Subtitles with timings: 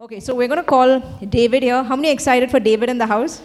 [0.00, 0.98] Okay, so we're going to call
[1.28, 1.80] David here.
[1.84, 3.40] How many excited for David in the house?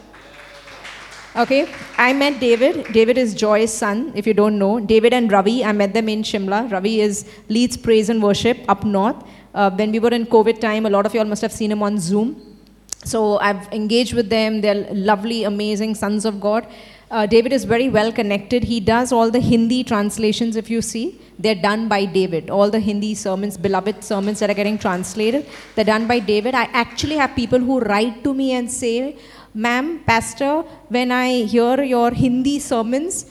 [1.36, 2.92] Okay, I met David.
[2.92, 4.80] David is Joy's son, if you don't know.
[4.80, 6.72] David and Ravi, I met them in Shimla.
[6.72, 9.24] Ravi is leads praise and worship up north.
[9.54, 11.84] Uh, when we were in COVID time, a lot of y'all must have seen him
[11.84, 12.58] on Zoom.
[13.04, 14.62] So I've engaged with them.
[14.62, 16.66] They're lovely, amazing sons of God.
[17.12, 18.64] Uh, David is very well connected.
[18.64, 21.20] He does all the Hindi translations, if you see.
[21.40, 22.52] They're done by David.
[22.52, 26.54] All the Hindi sermons, beloved sermons that are getting translated, they're done by David.
[26.54, 29.18] I actually have people who write to me and say,
[29.56, 33.26] Ma'am, Pastor, when I hear your Hindi sermons,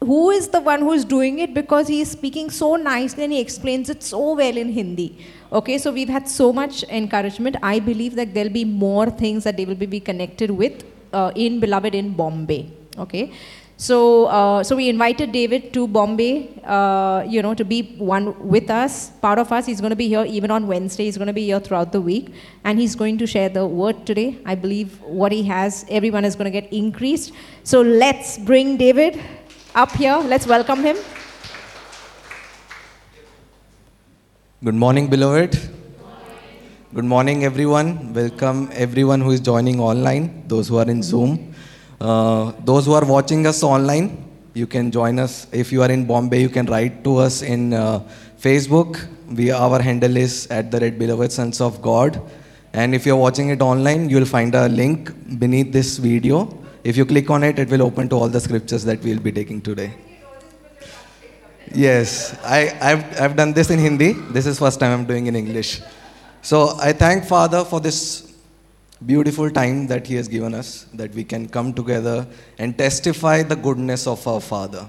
[0.00, 3.32] who is the one who is doing it because he is speaking so nicely and
[3.32, 5.18] he explains it so well in Hindi.
[5.52, 7.56] Okay, so we've had so much encouragement.
[7.60, 11.58] I believe that there'll be more things that they will be connected with uh, in
[11.58, 12.85] Beloved in Bombay.
[12.98, 13.32] Okay,
[13.76, 18.70] so uh, so we invited David to Bombay, uh, you know, to be one with
[18.70, 19.66] us, part of us.
[19.66, 21.04] He's going to be here even on Wednesday.
[21.04, 22.32] He's going to be here throughout the week,
[22.64, 24.38] and he's going to share the word today.
[24.46, 27.32] I believe what he has, everyone is going to get increased.
[27.64, 29.20] So let's bring David
[29.74, 30.16] up here.
[30.24, 30.96] Let's welcome him.
[34.64, 35.58] Good morning, beloved.
[36.94, 38.14] Good morning, everyone.
[38.14, 41.52] Welcome, everyone who is joining online, those who are in Zoom.
[42.00, 45.46] Uh, those who are watching us online, you can join us.
[45.52, 48.00] If you are in Bombay, you can write to us in uh,
[48.38, 49.06] Facebook.
[49.34, 52.20] We, our handle is at the Red Beloved Sons of God.
[52.72, 56.62] And if you're watching it online, you'll find a link beneath this video.
[56.84, 59.32] If you click on it, it will open to all the scriptures that we'll be
[59.32, 59.94] taking today.
[61.74, 64.12] Yes, I, I've, I've done this in Hindi.
[64.30, 65.80] This is first time I'm doing in English.
[66.42, 68.25] So I thank Father for this
[69.04, 72.26] beautiful time that He has given us, that we can come together
[72.58, 74.88] and testify the goodness of our Father.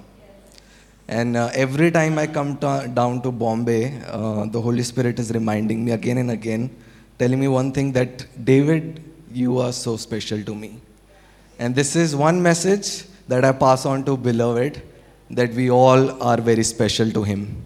[1.08, 5.32] And uh, every time I come to, down to Bombay, uh, the Holy Spirit is
[5.32, 6.76] reminding me again and again,
[7.18, 10.80] telling me one thing that David, you are so special to me.
[11.60, 14.82] And this is one message that I pass on to beloved
[15.32, 17.62] that we all are very special to him.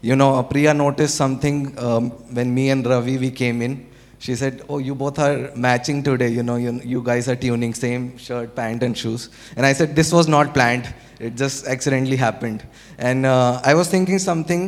[0.00, 3.86] You know, Priya noticed something um, when me and Ravi we came in.
[4.24, 6.28] She said, "Oh, you both are matching today.
[6.28, 9.96] You know, you, you guys are tuning same shirt, pant, and shoes." And I said,
[9.96, 10.94] "This was not planned.
[11.18, 12.64] It just accidentally happened."
[12.98, 14.62] And uh, I was thinking something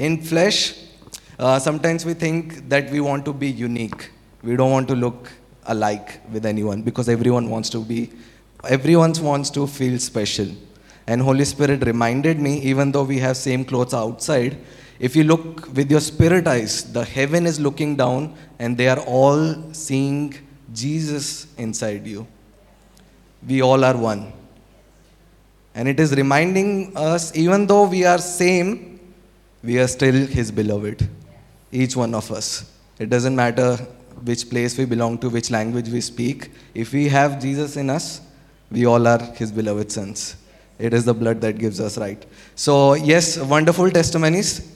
[0.00, 0.58] in flesh.
[1.38, 4.10] Uh, sometimes we think that we want to be unique.
[4.42, 5.30] We don't want to look
[5.66, 8.10] alike with anyone because everyone wants to be,
[8.68, 10.48] everyone wants to feel special.
[11.06, 14.58] And Holy Spirit reminded me, even though we have same clothes outside,
[14.98, 19.00] if you look with your spirit eyes, the heaven is looking down and they are
[19.00, 20.34] all seeing
[20.72, 22.26] Jesus inside you.
[23.46, 24.32] We all are one.
[25.74, 28.98] And it is reminding us, even though we are same,
[29.62, 31.06] we are still His beloved.
[31.70, 32.72] Each one of us.
[32.98, 33.76] It doesn't matter
[34.24, 36.50] which place we belong to, which language we speak.
[36.74, 38.22] If we have Jesus in us,
[38.70, 40.36] we all are His beloved sons.
[40.78, 42.24] It is the blood that gives us right.
[42.54, 44.75] So, yes, wonderful testimonies.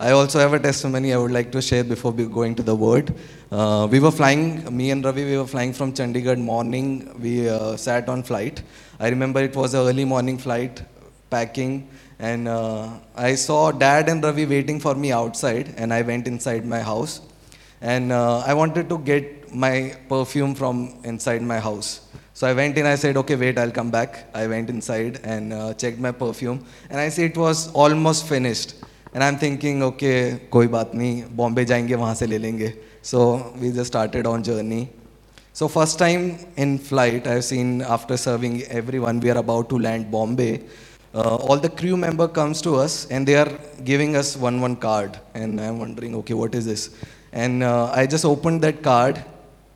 [0.00, 3.14] I also have a testimony I would like to share before going to the word.
[3.52, 7.16] Uh, we were flying, me and Ravi, we were flying from Chandigarh morning.
[7.22, 8.64] We uh, sat on flight.
[8.98, 10.82] I remember it was an early morning flight,
[11.30, 11.88] packing,
[12.18, 16.66] and uh, I saw Dad and Ravi waiting for me outside, and I went inside
[16.66, 17.20] my house.
[17.80, 22.08] And uh, I wanted to get my perfume from inside my house.
[22.32, 24.26] So I went in, I said, okay, wait, I'll come back.
[24.34, 28.74] I went inside and uh, checked my perfume, and I see it was almost finished.
[29.14, 32.76] And I'm thinking, okay, koi baat nahi, Bombay jayenge, wahan se le lenge.
[33.00, 34.90] So we just started on journey.
[35.52, 40.10] So first time in flight, I've seen after serving everyone, we are about to land
[40.10, 40.62] Bombay.
[41.14, 43.52] Uh, all the crew member comes to us and they are
[43.84, 45.16] giving us one one card.
[45.34, 46.90] And I'm wondering, okay, what is this?
[47.32, 49.24] And uh, I just opened that card.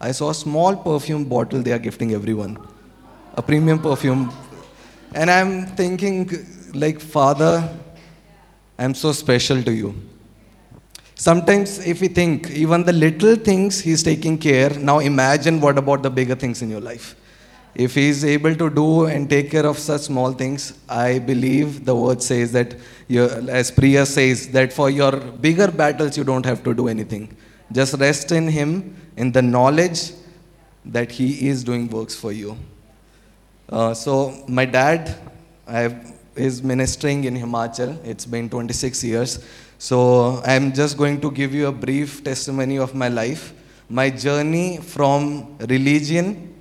[0.00, 2.58] I saw a small perfume bottle they are gifting everyone,
[3.36, 4.32] a premium perfume.
[5.14, 6.28] And I'm thinking,
[6.74, 7.68] like, Father,
[8.78, 9.94] I'm so special to you.
[11.16, 16.04] Sometimes, if we think, even the little things He's taking care, now imagine what about
[16.04, 17.16] the bigger things in your life.
[17.74, 21.96] If He's able to do and take care of such small things, I believe the
[21.96, 22.76] word says that,
[23.10, 27.36] as Priya says, that for your bigger battles, you don't have to do anything.
[27.72, 30.12] Just rest in Him, in the knowledge
[30.84, 32.56] that He is doing works for you.
[33.68, 35.16] Uh, so, my dad,
[35.66, 38.02] I have is ministering in Himachal.
[38.04, 39.44] It's been 26 years.
[39.78, 43.52] So I'm just going to give you a brief testimony of my life.
[43.88, 46.54] My journey from religion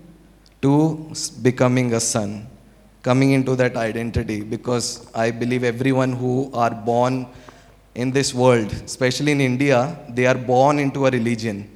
[0.61, 2.47] to becoming a son,
[3.03, 7.27] coming into that identity, because I believe everyone who are born
[7.95, 11.69] in this world, especially in India, they are born into a religion.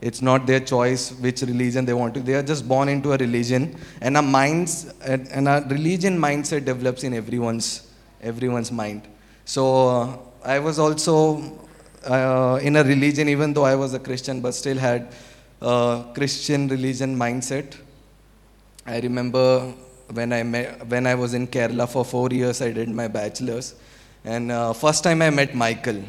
[0.00, 2.20] It's not their choice which religion they want to.
[2.20, 7.02] They are just born into a religion, and a minds and a religion mindset develops
[7.02, 7.90] in everyone's
[8.20, 9.08] everyone's mind.
[9.44, 11.40] So uh, I was also
[12.04, 15.14] uh, in a religion, even though I was a Christian, but still had
[15.62, 17.76] a Christian religion mindset.
[18.86, 19.72] I remember
[20.12, 23.74] when I met, when I was in Kerala for four years, I did my bachelor's,
[24.24, 26.02] and uh, first time I met Michael.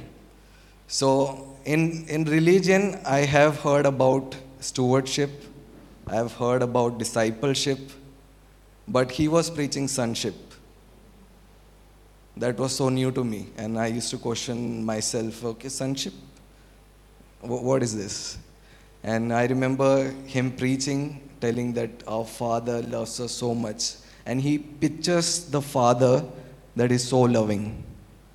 [0.88, 5.31] So in in religion, I have heard about stewardship,
[6.08, 7.80] I have heard about discipleship,
[8.88, 10.36] but he was preaching sonship.
[12.38, 15.44] That was so new to me, and I used to question myself.
[15.54, 16.14] Okay, sonship.
[17.42, 18.38] Wh- what is this?
[19.04, 23.96] And I remember him preaching, telling that our Father loves us so much.
[24.25, 26.24] And he pictures the Father
[26.75, 27.84] that is so loving.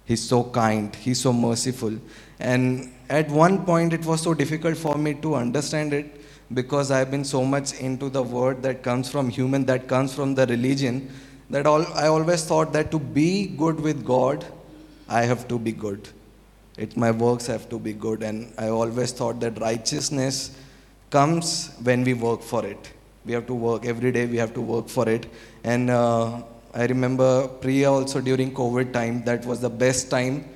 [0.05, 0.95] He's so kind.
[0.97, 1.99] He's so merciful.
[2.39, 6.21] And at one point, it was so difficult for me to understand it
[6.55, 10.35] because I've been so much into the word that comes from human, that comes from
[10.35, 11.11] the religion,
[11.51, 14.45] that all, I always thought that to be good with God,
[15.09, 16.09] I have to be good.
[16.79, 18.23] It, my works have to be good.
[18.23, 20.57] And I always thought that righteousness
[21.11, 22.93] comes when we work for it.
[23.25, 25.27] We have to work every day, we have to work for it.
[25.63, 26.43] And uh,
[26.75, 30.49] I remember Priya also during COVID time, that was the best time.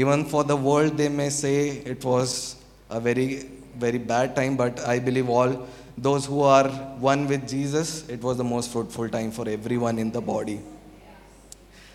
[0.00, 1.56] Even for the world, they may say
[1.92, 2.56] it was
[2.90, 3.48] a very,
[3.78, 6.68] very bad time, but I believe all those who are
[7.10, 10.60] one with Jesus, it was the most fruitful time for everyone in the body.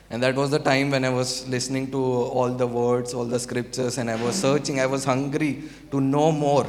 [0.09, 3.37] And that was the time when I was listening to all the words, all the
[3.37, 4.79] scriptures, and I was searching.
[4.79, 6.65] I was hungry to know more.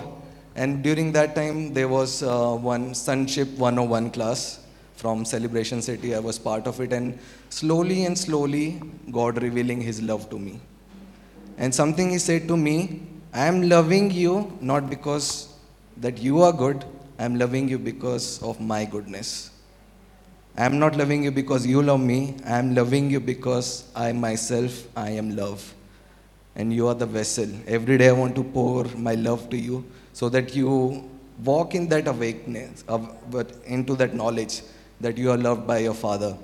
[0.56, 4.58] And during that time, there was uh, one Sonship 101 class
[4.96, 6.12] from Celebration City.
[6.12, 6.92] I was part of it.
[6.92, 10.60] And slowly and slowly, God revealing His love to me.
[11.60, 13.02] And something He said to me
[13.32, 15.54] I am loving you not because
[15.98, 16.84] that you are good,
[17.18, 19.50] I am loving you because of my goodness.
[20.56, 22.36] I am not loving you because you love me.
[22.44, 25.74] I am loving you because I myself, I am love.
[26.56, 27.48] And you are the vessel.
[27.66, 31.08] Every day I want to pour my love to you so that you
[31.44, 34.62] walk in that awakeness, of, but into that knowledge
[35.00, 36.36] that you are loved by your Father.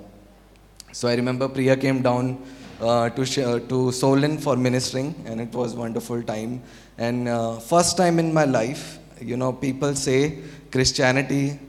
[0.93, 2.41] So I remember Priya came down
[2.81, 6.61] uh, to sh- uh, to Solan for ministering, and it was wonderful time.
[6.97, 10.39] And uh, first time in my life, you know, people say
[10.71, 11.59] Christianity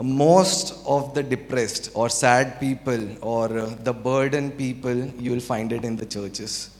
[0.00, 5.72] most of the depressed or sad people or uh, the burdened people you will find
[5.72, 6.70] it in the churches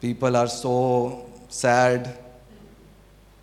[0.00, 2.18] people are so sad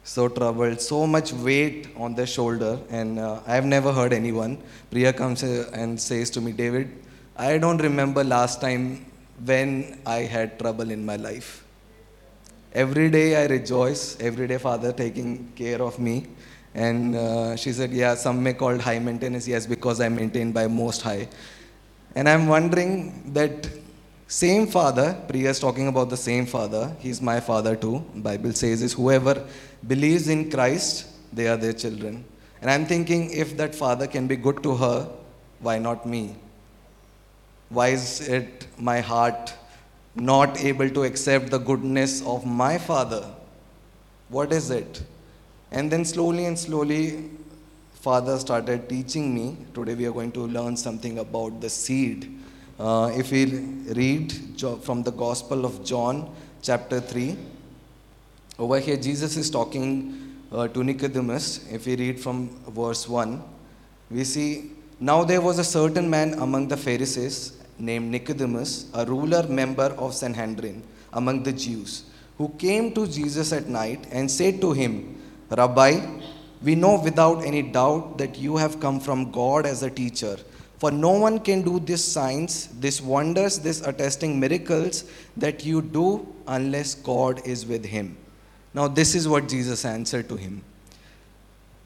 [0.03, 4.57] so troubled so much weight on their shoulder and uh, i have never heard anyone
[4.89, 6.89] priya comes uh, and says to me david
[7.37, 9.05] i don't remember last time
[9.43, 11.63] when i had trouble in my life
[12.73, 16.25] every day i rejoice every day father taking care of me
[16.77, 19.47] and uh, she said, Yeah, some may call high maintenance.
[19.47, 21.27] Yes, because I'm maintained by Most High.
[22.15, 23.67] And I'm wondering that
[24.27, 26.95] same father, Priya is talking about the same father.
[26.99, 28.05] He's my father too.
[28.15, 29.43] Bible says is whoever
[29.87, 32.23] believes in Christ, they are their children.
[32.61, 35.09] And I'm thinking if that father can be good to her,
[35.59, 36.35] why not me?
[37.69, 39.53] Why is it my heart
[40.15, 43.29] not able to accept the goodness of my father?
[44.29, 45.03] What is it?
[45.71, 47.29] And then slowly and slowly,
[47.95, 49.57] Father started teaching me.
[49.73, 52.39] Today we are going to learn something about the seed.
[52.79, 54.31] Uh, if we read
[54.81, 57.35] from the Gospel of John, chapter 3,
[58.59, 61.69] over here Jesus is talking uh, to Nicodemus.
[61.69, 63.43] If we read from verse 1,
[64.09, 69.47] we see now there was a certain man among the Pharisees named Nicodemus, a ruler
[69.47, 72.03] member of Sanhedrin among the Jews,
[72.37, 75.19] who came to Jesus at night and said to him,
[75.49, 76.05] Rabbi,
[76.63, 80.37] we know without any doubt that you have come from God as a teacher.
[80.79, 85.05] For no one can do these signs, these wonders, these attesting miracles
[85.35, 88.15] that you do unless God is with him.
[88.73, 90.63] Now, this is what Jesus answered to him.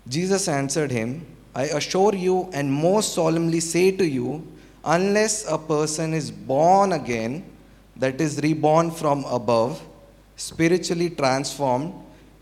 [0.10, 4.46] Jesus answered him, I assure you and most solemnly say to you,
[4.84, 7.46] unless a person is born again,
[7.96, 9.82] that is, reborn from above,
[10.36, 11.94] spiritually transformed,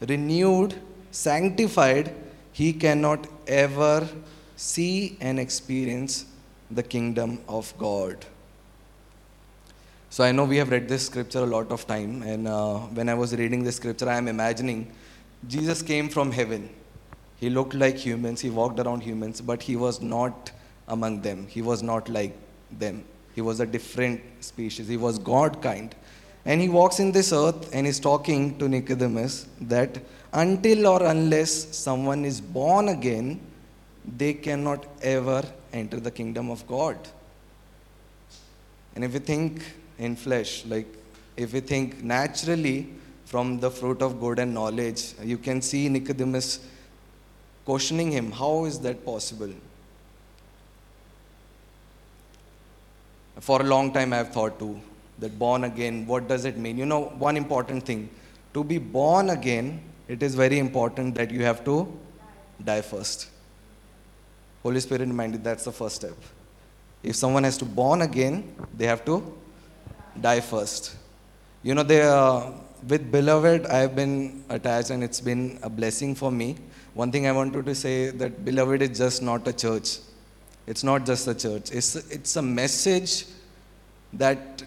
[0.07, 0.75] renewed,
[1.11, 2.15] sanctified,
[2.53, 4.07] he cannot ever
[4.55, 6.25] see and experience
[6.71, 8.25] the kingdom of God.
[10.09, 13.09] So I know we have read this scripture a lot of time, and uh, when
[13.09, 14.91] I was reading this scripture, I am imagining
[15.47, 16.69] Jesus came from heaven.
[17.39, 20.51] He looked like humans, he walked around humans, but he was not
[20.89, 21.47] among them.
[21.47, 22.35] He was not like
[22.71, 23.05] them.
[23.33, 24.87] He was a different species.
[24.87, 25.95] He was God kind.
[26.45, 29.99] And he walks in this earth and is talking to Nicodemus that
[30.33, 33.39] until or unless someone is born again,
[34.17, 35.43] they cannot ever
[35.73, 36.97] enter the kingdom of God.
[38.95, 39.63] And if we think
[39.97, 40.87] in flesh, like
[41.37, 42.89] if we think naturally
[43.25, 46.59] from the fruit of good and knowledge, you can see Nicodemus
[47.65, 49.53] questioning him, How is that possible?
[53.39, 54.79] For a long time, I've thought too
[55.19, 56.77] that born again, what does it mean?
[56.77, 58.09] You know, one important thing
[58.53, 61.87] to be born again, it is very important that you have to
[62.63, 63.27] die first.
[64.63, 66.15] Holy Spirit reminded that's the first step.
[67.03, 69.37] If someone has to born again, they have to
[70.19, 70.95] die first.
[71.63, 72.51] You know, they, uh,
[72.87, 76.57] with Beloved, I have been attached and it's been a blessing for me.
[76.93, 79.99] One thing I wanted to say that Beloved is just not a church.
[80.69, 81.71] It's not just the church.
[81.71, 83.25] It's, it's a message
[84.13, 84.61] that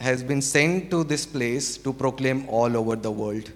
[0.00, 3.50] has been sent to this place to proclaim all over the world,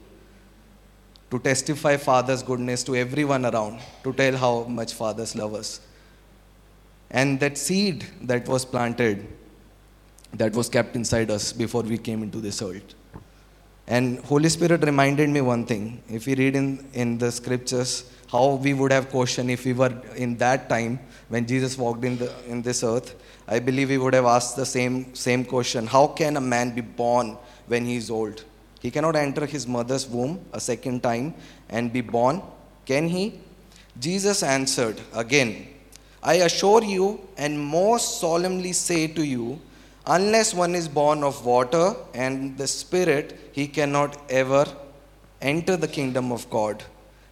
[1.30, 5.80] to testify Father's goodness to everyone around, to tell how much Fathers love us.
[7.09, 9.25] And that seed that was planted,
[10.32, 12.97] that was kept inside us before we came into this world.
[13.87, 16.02] And Holy Spirit reminded me one thing.
[16.09, 19.92] If we read in, in the scriptures how we would have questioned if we were
[20.16, 20.98] in that time
[21.28, 23.14] when Jesus walked in, the, in this earth,
[23.46, 26.80] I believe we would have asked the same, same question How can a man be
[26.80, 27.36] born
[27.66, 28.42] when he is old?
[28.80, 31.34] He cannot enter his mother's womb a second time
[31.68, 32.42] and be born,
[32.86, 33.40] can he?
[34.00, 35.68] Jesus answered again,
[36.22, 39.60] I assure you and most solemnly say to you,
[40.06, 44.64] unless one is born of water and the Spirit, he cannot ever
[45.42, 46.82] enter the kingdom of God.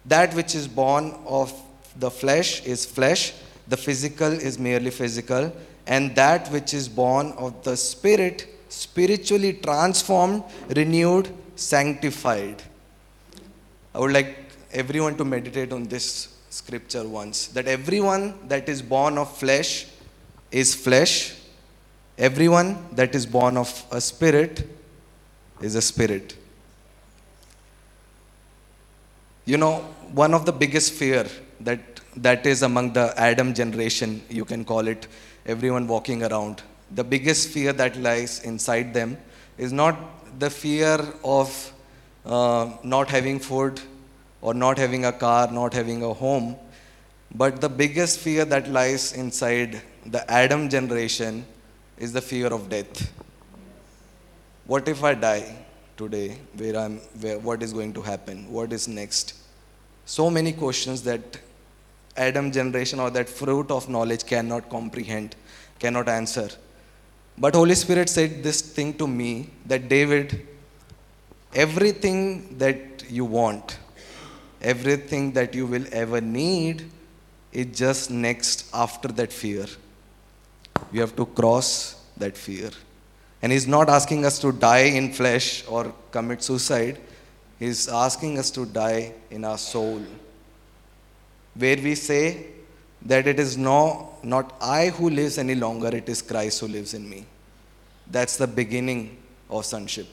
[0.05, 1.53] That which is born of
[1.97, 3.33] the flesh is flesh,
[3.67, 5.53] the physical is merely physical,
[5.87, 10.43] and that which is born of the Spirit, spiritually transformed,
[10.75, 12.61] renewed, sanctified.
[13.93, 14.37] I would like
[14.71, 19.87] everyone to meditate on this scripture once that everyone that is born of flesh
[20.51, 21.35] is flesh,
[22.17, 24.67] everyone that is born of a spirit
[25.61, 26.37] is a spirit.
[29.45, 29.77] You know,
[30.13, 31.25] one of the biggest fear
[31.61, 31.79] that
[32.17, 35.07] that is among the Adam generation, you can call it,
[35.45, 36.61] everyone walking around.
[36.91, 39.17] The biggest fear that lies inside them
[39.57, 39.97] is not
[40.39, 41.73] the fear of
[42.25, 43.81] uh, not having food
[44.41, 46.55] or not having a car, not having a home,
[47.33, 51.45] but the biggest fear that lies inside the Adam generation
[51.97, 53.11] is the fear of death.
[54.65, 55.60] What if I die
[56.01, 56.37] today?
[56.57, 58.51] Where I'm, where, what is going to happen?
[58.51, 59.35] What is next?
[60.05, 61.39] So many questions that
[62.17, 65.35] Adam generation or that fruit of knowledge cannot comprehend,
[65.79, 66.49] cannot answer.
[67.37, 70.47] But Holy Spirit said this thing to me that David,
[71.53, 73.77] everything that you want,
[74.61, 76.89] everything that you will ever need
[77.51, 79.65] is just next after that fear.
[80.91, 82.71] You have to cross that fear.
[83.41, 86.99] And He's not asking us to die in flesh or commit suicide.
[87.59, 90.01] He's asking us to die in our soul
[91.55, 92.47] where we say
[93.03, 96.93] that it is no, not I who lives any longer, it is Christ who lives
[96.93, 97.25] in me.
[98.09, 99.17] That's the beginning
[99.49, 100.07] of sonship.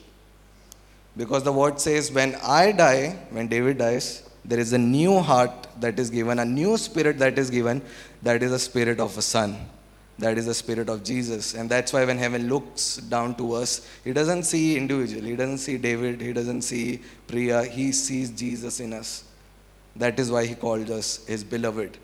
[1.17, 5.67] Because the word says, when I die, when David dies, there is a new heart
[5.81, 7.83] that is given, a new spirit that is given,
[8.23, 9.57] that is the spirit of a son.
[10.19, 11.55] That is the spirit of Jesus.
[11.55, 15.23] And that's why when heaven looks down to us, he doesn't see individual.
[15.23, 16.21] He doesn't see David.
[16.21, 17.65] He doesn't see Priya.
[17.65, 19.25] He sees Jesus in us.
[19.95, 21.99] That is why he called us his beloved.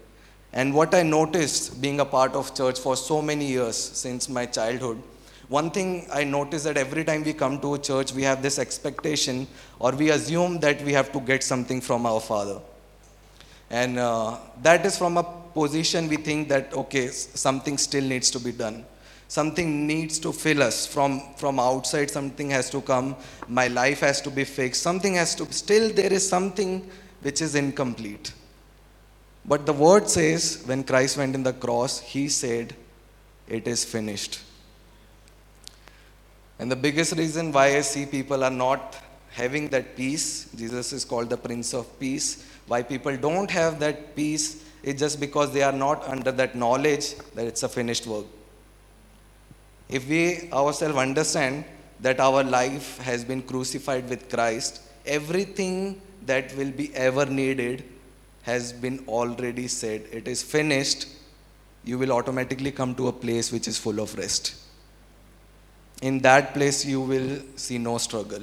[0.53, 4.47] And what I noticed being a part of church for so many years since my
[4.47, 5.03] childhood,
[5.49, 8.61] one thing I noticed that every time we come to a church, we have this
[8.61, 9.49] expectation
[9.81, 12.61] or we assume that we have to get something from our Father.
[13.71, 18.39] And uh, that is from a position we think that, okay, something still needs to
[18.39, 18.85] be done.
[19.29, 23.17] Something needs to fill us from, from outside, something has to come.
[23.49, 24.83] My life has to be fixed.
[24.83, 26.89] Something has to, still, there is something
[27.23, 28.33] which is incomplete.
[29.45, 32.75] But the word says, when Christ went in the cross, he said,
[33.49, 34.41] It is finished.
[36.59, 38.97] And the biggest reason why I see people are not
[39.33, 44.15] having that peace, Jesus is called the Prince of Peace, why people don't have that
[44.15, 48.27] peace is just because they are not under that knowledge that it's a finished work.
[49.89, 51.65] If we ourselves understand
[52.01, 57.85] that our life has been crucified with Christ, everything that will be ever needed
[58.43, 60.03] has been already said.
[60.13, 61.07] It is finished.
[61.85, 64.55] You will automatically come to a place which is full of rest.
[66.03, 68.43] in that place you will see no struggle.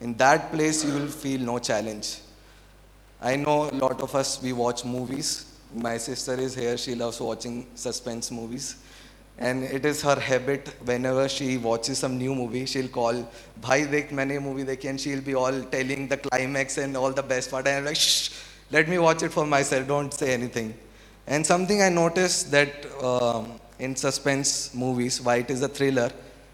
[0.00, 2.18] In that place you will feel no challenge.
[3.20, 5.51] I know a lot of us, we watch movies.
[5.74, 8.76] My sister is here, she loves watching suspense movies.
[9.38, 13.28] And it is her habit whenever she watches some new movie, she'll call,
[13.60, 17.22] Bhai, dekh, maine movie dekhi, and she'll be all telling the climax and all the
[17.22, 17.66] best part.
[17.66, 18.30] And I'm like, shh,
[18.70, 20.74] let me watch it for myself, don't say anything.
[21.26, 26.10] And something I noticed that um, in suspense movies, why it is a thriller,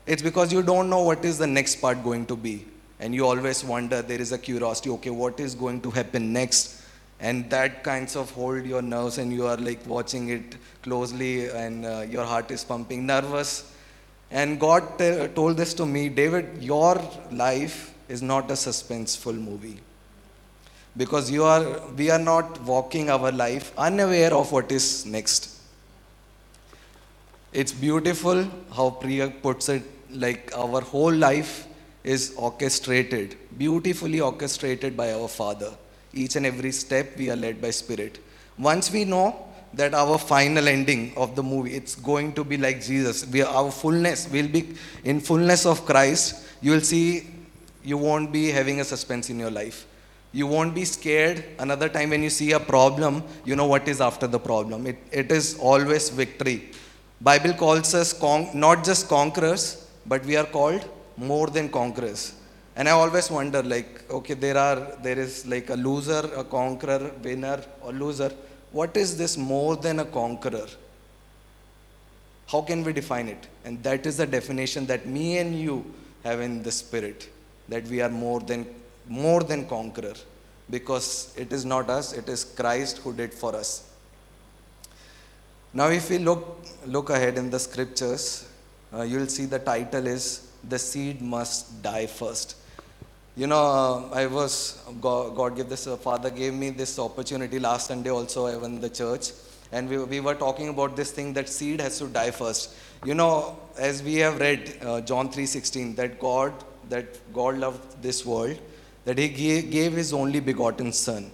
[0.06, 2.64] it's because you don't know what is the next part going to be.
[3.00, 6.77] And you always wonder, there is a curiosity, okay, what is going to happen next?
[7.20, 11.84] And that kinds of hold your nerves and you are like watching it closely and
[11.84, 13.72] uh, your heart is pumping, nervous.
[14.30, 17.00] And God t- told this to me, David, your
[17.32, 19.80] life is not a suspenseful movie.
[20.96, 25.56] Because you are we are not walking our life unaware of what is next.
[27.52, 31.66] It's beautiful how priya puts it like our whole life
[32.04, 35.70] is orchestrated beautifully orchestrated by our father
[36.22, 38.18] each and every step we are led by spirit.
[38.58, 39.26] Once we know
[39.72, 43.26] that our final ending of the movie it's going to be like jesus.
[43.26, 46.46] We are, our fullness will be in fullness of christ.
[46.60, 47.26] You will see
[47.84, 49.87] you won't be having a suspense in your life.
[50.32, 51.44] You won't be scared.
[51.58, 54.87] Another time when you see a problem you know what is after the problem.
[54.87, 56.70] It, it is always victory.
[57.20, 62.34] Bible calls us con- not just conquerors but we are called more than conquerors
[62.78, 67.02] and i always wonder like okay there are there is like a loser a conqueror
[67.26, 68.30] winner or loser
[68.78, 70.68] what is this more than a conqueror
[72.52, 75.76] how can we define it and that is the definition that me and you
[76.25, 77.28] have in the spirit
[77.68, 78.62] that we are more than
[79.08, 80.14] more than conqueror
[80.70, 83.90] because it is not us, it is Christ who did for us.
[85.73, 88.49] Now, if we look, look ahead in the scriptures,
[88.92, 92.56] uh, you'll see the title is The Seed Must Die First.
[93.38, 93.66] You know,
[94.12, 98.11] uh, I was, God, God gave this, uh, Father gave me this opportunity last Sunday
[98.11, 99.30] also, I in the church,
[99.71, 102.75] and we, we were talking about this thing that seed has to die first.
[103.04, 106.52] You know, as we have read uh, John 3.16, that God,
[106.89, 108.58] that God loved this world,
[109.04, 111.30] that he gave his only begotten son,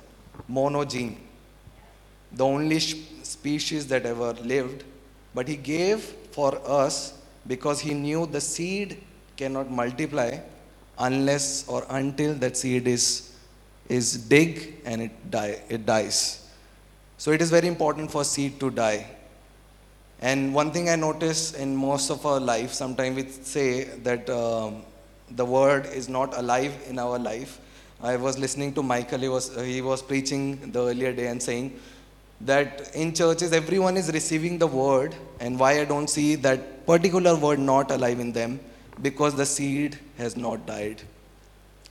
[0.51, 1.17] monogene,
[2.33, 4.85] the only species that ever lived,
[5.35, 6.01] but he gave
[6.33, 9.03] for us because he knew the seed
[9.39, 10.39] cannot multiply
[10.99, 13.37] unless or until that seed is,
[13.89, 16.47] is dig and it, die, it dies.
[17.19, 19.07] So it is very important for seed to die.
[20.21, 24.83] And one thing I notice in most of our life, sometimes we say that um,
[25.31, 27.61] the word is not alive in our life
[28.05, 31.43] I was listening to Michael, he was, uh, he was preaching the earlier day and
[31.43, 31.81] saying
[32.43, 37.35] that in churches everyone is receiving the word, and why I don't see that particular
[37.35, 38.61] word not alive in them?
[39.03, 41.03] Because the seed has not died.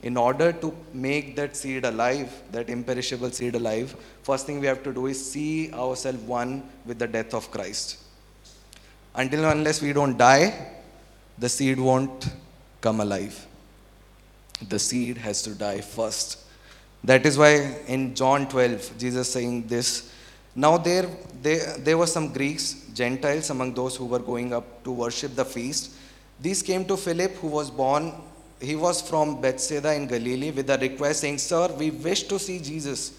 [0.02, 4.84] In order to make that seed alive, that imperishable seed alive, first thing we have
[4.84, 8.00] to do is see ourselves one with the death of Christ.
[9.16, 10.72] Until unless we don't die,
[11.38, 12.30] the seed won't
[12.82, 13.48] come alive
[14.70, 16.40] the seed has to die first.
[17.04, 20.12] That is why in John 12, Jesus saying this.
[20.56, 21.10] Now there,
[21.42, 25.46] there, there were some Greeks, Gentiles among those who were going up to worship the
[25.46, 25.92] feast.
[26.40, 28.14] These came to Philip, who was born,
[28.60, 32.60] he was from Bethsaida in Galilee, with a request saying, Sir, we wish to see
[32.60, 33.14] Jesus.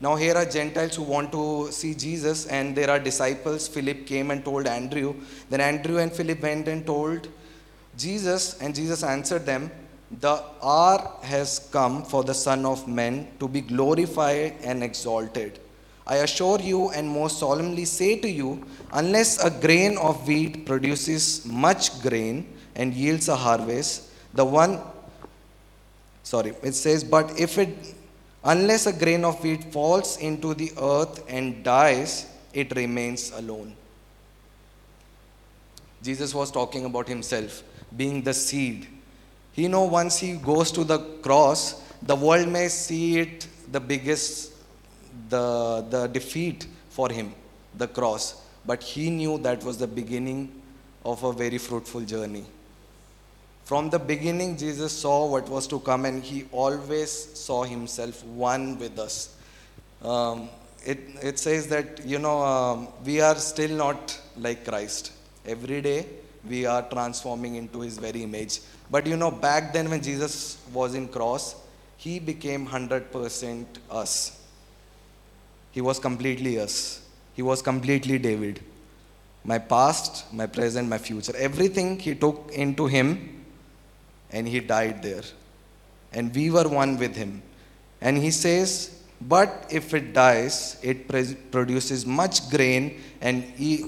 [0.00, 3.68] Now here are Gentiles who want to see Jesus, and there are disciples.
[3.68, 5.14] Philip came and told Andrew.
[5.48, 7.28] Then Andrew and Philip went and told
[7.96, 9.70] Jesus, and Jesus answered them,
[10.20, 15.58] the hour has come for the Son of Man to be glorified and exalted.
[16.06, 21.46] I assure you and most solemnly say to you, unless a grain of wheat produces
[21.46, 24.80] much grain and yields a harvest, the one,
[26.22, 27.94] sorry, it says, but if it,
[28.44, 33.74] unless a grain of wheat falls into the earth and dies, it remains alone.
[36.02, 37.62] Jesus was talking about himself
[37.96, 38.88] being the seed
[39.52, 44.51] he know once he goes to the cross, the world may see it the biggest,
[45.28, 47.34] the, the defeat for him,
[47.76, 48.42] the cross.
[48.64, 50.60] But he knew that was the beginning
[51.04, 52.44] of a very fruitful journey.
[53.64, 58.78] From the beginning, Jesus saw what was to come, and he always saw himself one
[58.78, 59.34] with us.
[60.02, 60.48] Um,
[60.84, 65.12] it, it says that, you know, um, we are still not like Christ.
[65.46, 66.06] Every day,
[66.48, 68.60] we are transforming into his very image.
[68.90, 71.56] But you know, back then when Jesus was in cross,
[71.96, 74.41] he became 100% us.
[75.72, 77.00] He was completely us.
[77.34, 78.60] He was completely David.
[79.44, 81.34] my past, my present, my future.
[81.36, 83.44] Everything he took into him
[84.30, 85.22] and he died there.
[86.12, 87.42] And we were one with him.
[88.00, 91.08] And he says, But if it dies, it
[91.50, 93.44] produces much grain and,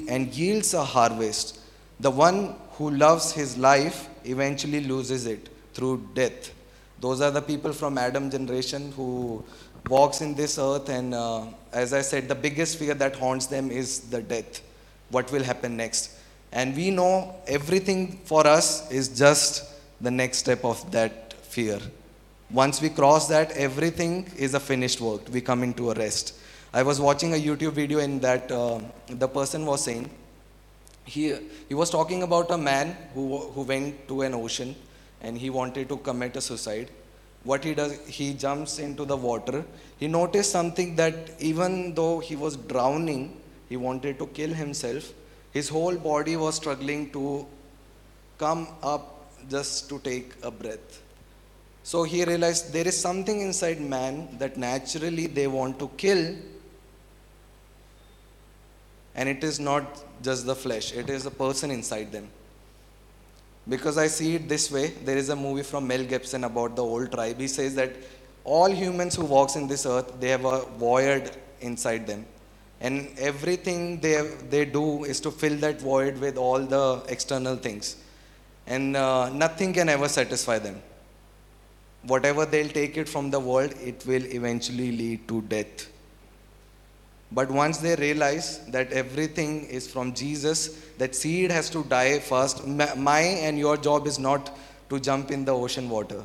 [0.08, 1.60] and yields a harvest.
[2.00, 6.52] The one who loves his life eventually loses it through death.
[7.00, 9.44] Those are the people from Adam generation who
[9.88, 13.70] walks in this earth and uh, as I said, the biggest fear that haunts them
[13.70, 14.62] is the death.
[15.10, 16.18] What will happen next?
[16.52, 19.64] And we know everything for us is just
[20.00, 21.80] the next step of that fear.
[22.50, 25.22] Once we cross that, everything is a finished work.
[25.32, 26.34] We come into a rest.
[26.72, 30.10] I was watching a YouTube video in that uh, the person was saying,
[31.04, 31.36] he,
[31.68, 34.74] he was talking about a man who, who went to an ocean
[35.20, 36.88] and he wanted to commit a suicide.
[37.44, 39.64] What he does, he jumps into the water.
[39.98, 45.12] He noticed something that even though he was drowning, he wanted to kill himself.
[45.52, 47.46] His whole body was struggling to
[48.38, 51.02] come up just to take a breath.
[51.82, 56.34] So he realized there is something inside man that naturally they want to kill,
[59.14, 62.28] and it is not just the flesh, it is a person inside them.
[63.68, 66.82] Because I see it this way, there is a movie from Mel Gibson about the
[66.82, 67.38] old tribe.
[67.40, 67.92] He says that
[68.44, 72.26] all humans who walks in this earth, they have a void inside them.
[72.80, 77.96] And everything they, they do is to fill that void with all the external things.
[78.66, 80.82] And uh, nothing can ever satisfy them.
[82.02, 85.88] Whatever they'll take it from the world, it will eventually lead to death.
[87.34, 90.68] But once they realize that everything is from Jesus,
[90.98, 92.64] that seed has to die first.
[92.66, 94.56] My and your job is not
[94.88, 96.22] to jump in the ocean water.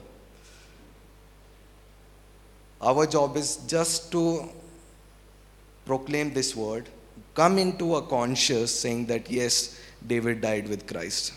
[2.79, 4.47] Our job is just to
[5.85, 6.87] proclaim this word,
[7.33, 11.33] come into a conscious saying that yes, David died with Christ.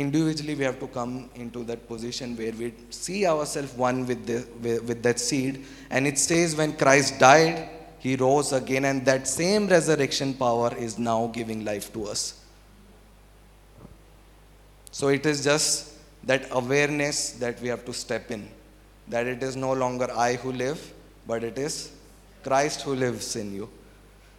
[0.00, 4.38] Individually, we have to come into that position where we see ourselves one with, the,
[4.62, 5.66] with, with that seed.
[5.90, 10.98] And it says, when Christ died, he rose again, and that same resurrection power is
[10.98, 12.22] now giving life to us.
[14.90, 15.92] So it is just
[16.24, 18.48] that awareness that we have to step in.
[19.08, 20.80] That it is no longer I who live,
[21.26, 21.92] but it is
[22.42, 23.68] Christ who lives in you.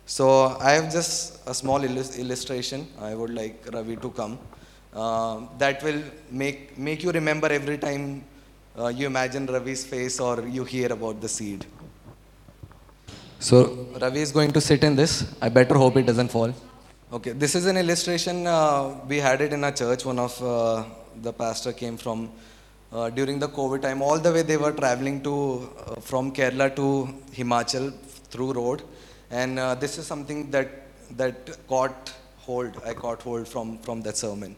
[0.07, 2.87] So I have just a small illustration.
[2.99, 4.39] I would like Ravi to come.
[4.93, 8.23] Uh, that will make, make you remember every time
[8.77, 11.65] uh, you imagine Ravi's face or you hear about the seed.
[13.39, 15.33] So Ravi is going to sit in this.
[15.41, 16.53] I better hope it doesn't fall.
[17.11, 18.47] Okay, this is an illustration.
[18.47, 20.05] Uh, we had it in our church.
[20.05, 20.83] One of uh,
[21.21, 22.31] the pastor came from
[22.93, 24.01] uh, during the COVID time.
[24.01, 27.93] All the way they were traveling to uh, from Kerala to Himachal
[28.29, 28.83] through road,
[29.29, 30.69] and uh, this is something that
[31.17, 32.81] that caught hold.
[32.85, 34.55] I caught hold from from that sermon.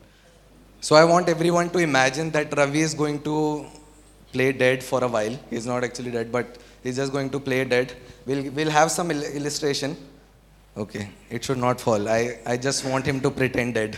[0.87, 3.65] So I want everyone to imagine that Ravi is going to
[4.33, 5.39] play dead for a while.
[5.49, 7.93] He's not actually dead, but he's just going to play dead.
[8.25, 9.95] We'll, we'll have some il- illustration.
[10.75, 12.09] Okay, it should not fall.
[12.09, 13.97] I, I just want him to pretend dead.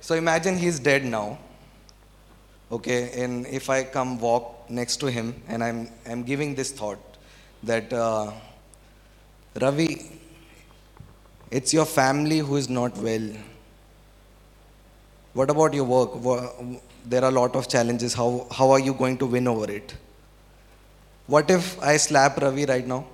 [0.00, 1.38] So imagine he's dead now.
[2.72, 7.18] Okay, and if I come walk next to him and I'm, I'm giving this thought
[7.64, 8.32] that uh,
[9.60, 10.18] Ravi,
[11.50, 13.28] it's your family who is not well.
[15.32, 16.10] What about your work?
[17.04, 18.14] There are a lot of challenges.
[18.14, 19.94] How, how are you going to win over it?
[21.26, 23.06] What if I slap Ravi right now?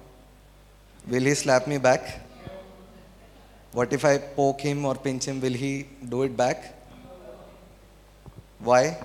[1.07, 2.21] Will he slap me back?
[3.73, 5.41] What if I poke him or pinch him?
[5.41, 6.75] Will he do it back?
[8.59, 8.99] Why?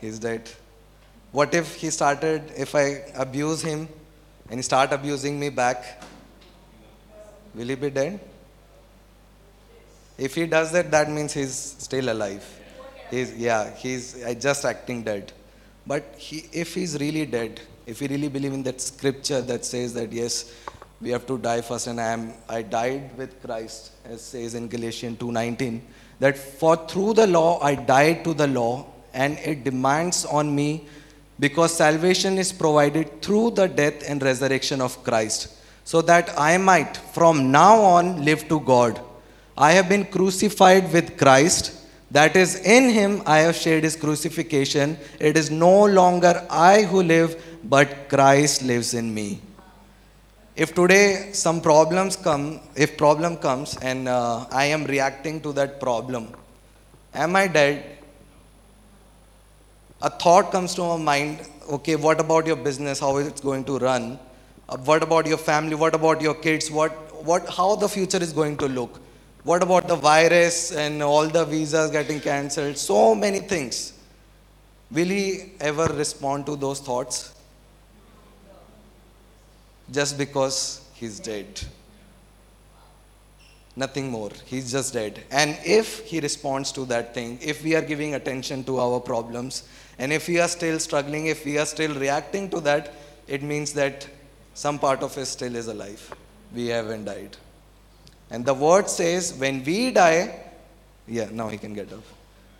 [0.00, 0.50] He's dead.
[1.30, 3.88] What if he started, if I abuse him
[4.50, 6.02] and he start abusing me back?
[7.54, 8.20] Will he be dead?
[10.16, 12.44] If he does that, that means he's still alive.
[13.10, 15.32] He's, yeah, he's uh, just acting dead.
[15.86, 19.92] But he, if he's really dead, if we really believe in that scripture that says
[19.94, 20.52] that yes,
[21.00, 24.68] we have to die first, and I am I died with Christ, as says in
[24.68, 25.80] Galatians 2:19,
[26.20, 30.86] that for through the law I died to the law, and it demands on me
[31.38, 35.48] because salvation is provided through the death and resurrection of Christ,
[35.84, 39.00] so that I might from now on live to God.
[39.56, 41.80] I have been crucified with Christ.
[42.10, 44.98] That is, in him I have shared his crucifixion.
[45.20, 49.40] It is no longer I who live, but Christ lives in me.
[50.56, 55.80] If today some problems come, if problem comes and uh, I am reacting to that
[55.80, 56.28] problem,
[57.12, 57.98] am I dead?
[60.02, 63.00] A thought comes to my mind, okay, what about your business?
[63.00, 64.18] How is it going to run?
[64.68, 65.74] Uh, what about your family?
[65.74, 66.70] What about your kids?
[66.70, 66.92] What,
[67.24, 69.00] what, how the future is going to look?
[69.44, 72.78] What about the virus and all the visas getting cancelled?
[72.78, 73.92] So many things.
[74.90, 77.34] Will he ever respond to those thoughts?
[79.90, 81.60] Just because he's dead.
[83.76, 84.30] Nothing more.
[84.46, 85.22] He's just dead.
[85.30, 89.68] And if he responds to that thing, if we are giving attention to our problems,
[89.98, 92.94] and if we are still struggling, if we are still reacting to that,
[93.26, 94.08] it means that
[94.54, 96.14] some part of us still is alive.
[96.54, 97.36] We haven't died.
[98.34, 100.40] And the word says, when we die,
[101.06, 102.02] yeah, now he can get up.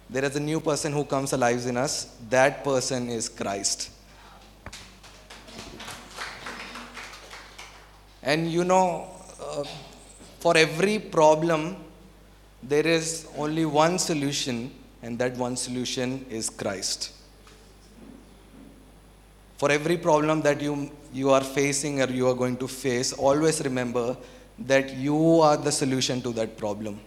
[0.08, 2.16] There is a new person who comes alive in us.
[2.30, 3.90] That person is Christ.
[8.22, 9.08] And you know,
[9.42, 9.64] uh,
[10.38, 11.76] for every problem,
[12.62, 14.70] there is only one solution,
[15.02, 17.10] and that one solution is Christ.
[19.56, 23.60] For every problem that you, you are facing or you are going to face, always
[23.64, 24.16] remember
[24.58, 27.00] that you are the solution to that problem.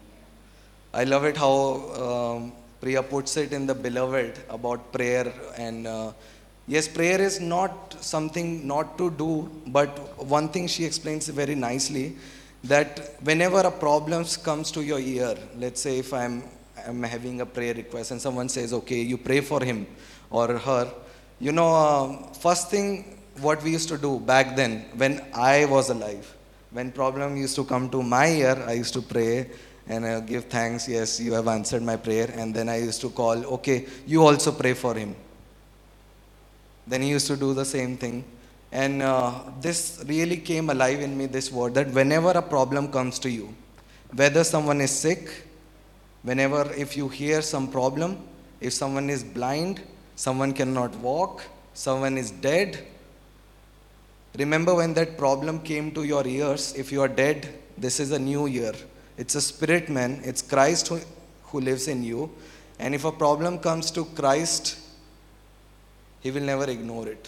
[0.93, 1.55] I love it how
[2.03, 6.11] um, Priya puts it in the beloved about prayer and uh,
[6.67, 9.89] yes prayer is not something not to do but
[10.37, 12.15] one thing she explains very nicely
[12.63, 16.43] that whenever a problem comes to your ear let's say if i'm
[16.87, 19.87] i'm having a prayer request and someone says okay you pray for him
[20.29, 20.91] or her
[21.39, 25.89] you know uh, first thing what we used to do back then when i was
[25.89, 26.36] alive
[26.71, 29.49] when problem used to come to my ear i used to pray
[29.89, 30.87] and I give thanks.
[30.87, 32.29] Yes, you have answered my prayer.
[32.35, 35.15] And then I used to call, okay, you also pray for him.
[36.85, 38.23] Then he used to do the same thing.
[38.71, 43.17] And uh, this really came alive in me this word that whenever a problem comes
[43.19, 43.53] to you,
[44.13, 45.29] whether someone is sick,
[46.23, 48.17] whenever if you hear some problem,
[48.59, 49.81] if someone is blind,
[50.15, 52.85] someone cannot walk, someone is dead,
[54.37, 57.47] remember when that problem came to your ears, if you are dead,
[57.77, 58.73] this is a new year
[59.17, 60.99] it's a spirit man, it's Christ who,
[61.45, 62.31] who lives in you.
[62.79, 64.79] And if a problem comes to Christ,
[66.21, 67.27] he will never ignore it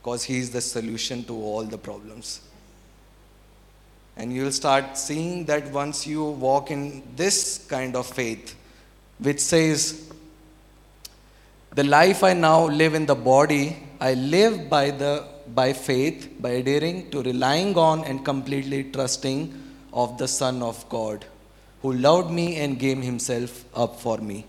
[0.00, 2.40] because he is the solution to all the problems.
[4.16, 8.56] And you'll start seeing that once you walk in this kind of faith,
[9.18, 10.10] which says,
[11.74, 16.50] The life I now live in the body, I live by, the, by faith, by
[16.50, 19.54] adhering to relying on and completely trusting
[19.92, 21.24] of the Son of God,
[21.82, 24.44] who loved me and gave himself up for me.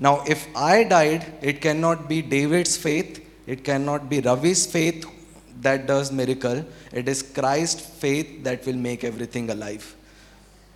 [0.00, 5.06] Now, if I died, it cannot be David's faith, it cannot be Ravi's faith
[5.60, 6.64] that does miracle.
[6.92, 9.94] It is Christ's faith that will make everything alive.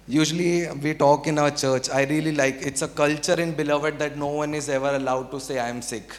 [0.08, 1.88] Usually we talk in our church.
[1.88, 5.38] I really like it's a culture in beloved that no one is ever allowed to
[5.38, 6.16] say I am sick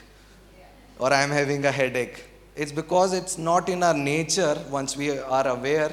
[1.00, 2.24] or I am having a headache.
[2.56, 5.92] It's because it's not in our nature once we are aware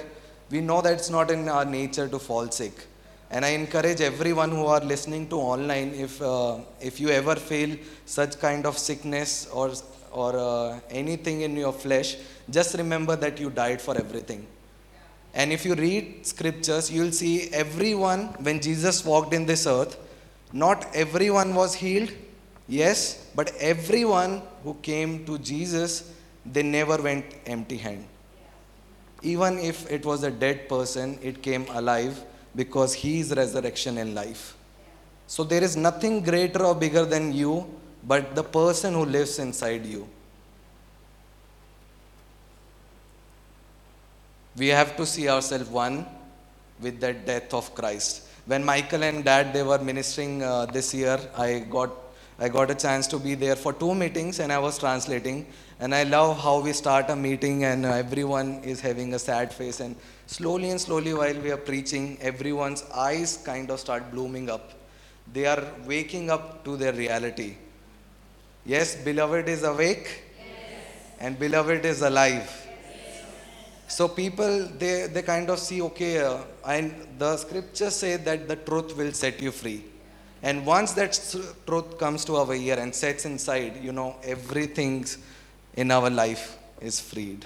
[0.50, 2.86] we know that it's not in our nature to fall sick.
[3.30, 7.76] And I encourage everyone who are listening to online, if, uh, if you ever feel
[8.04, 9.72] such kind of sickness or,
[10.10, 12.16] or uh, anything in your flesh,
[12.50, 14.44] just remember that you died for everything.
[15.32, 19.96] And if you read scriptures, you'll see everyone, when Jesus walked in this earth,
[20.52, 22.10] not everyone was healed,
[22.66, 26.12] yes, but everyone who came to Jesus,
[26.44, 28.06] they never went empty handed
[29.22, 32.22] even if it was a dead person, it came alive
[32.56, 34.56] because He is resurrection and life.
[35.26, 37.66] So there is nothing greater or bigger than you,
[38.06, 40.08] but the person who lives inside you.
[44.56, 46.06] We have to see ourselves one
[46.80, 48.26] with the death of Christ.
[48.46, 51.90] When Michael and Dad they were ministering uh, this year, I got
[52.38, 55.46] I got a chance to be there for two meetings and I was translating.
[55.80, 59.80] And I love how we start a meeting and everyone is having a sad face.
[59.80, 64.72] And slowly and slowly, while we are preaching, everyone's eyes kind of start blooming up.
[65.32, 67.56] They are waking up to their reality.
[68.66, 70.82] Yes, beloved is awake yes.
[71.18, 72.50] and beloved is alive.
[73.88, 78.56] So people, they, they kind of see, okay, uh, and the scriptures say that the
[78.56, 79.84] truth will set you free.
[80.42, 81.12] And once that
[81.66, 85.06] truth comes to our ear and sets inside, you know, everything
[85.74, 87.44] in our life is freed.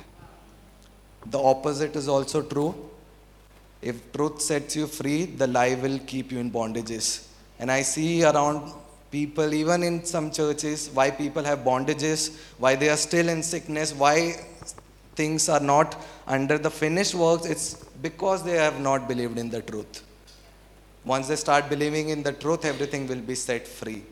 [1.26, 2.74] The opposite is also true.
[3.82, 7.26] If truth sets you free, the lie will keep you in bondages.
[7.58, 8.72] And I see around
[9.10, 13.92] people, even in some churches, why people have bondages, why they are still in sickness,
[13.92, 14.46] why
[15.14, 17.46] things are not under the finished works.
[17.46, 20.02] It's because they have not believed in the truth.
[21.04, 24.02] Once they start believing in the truth, everything will be set free.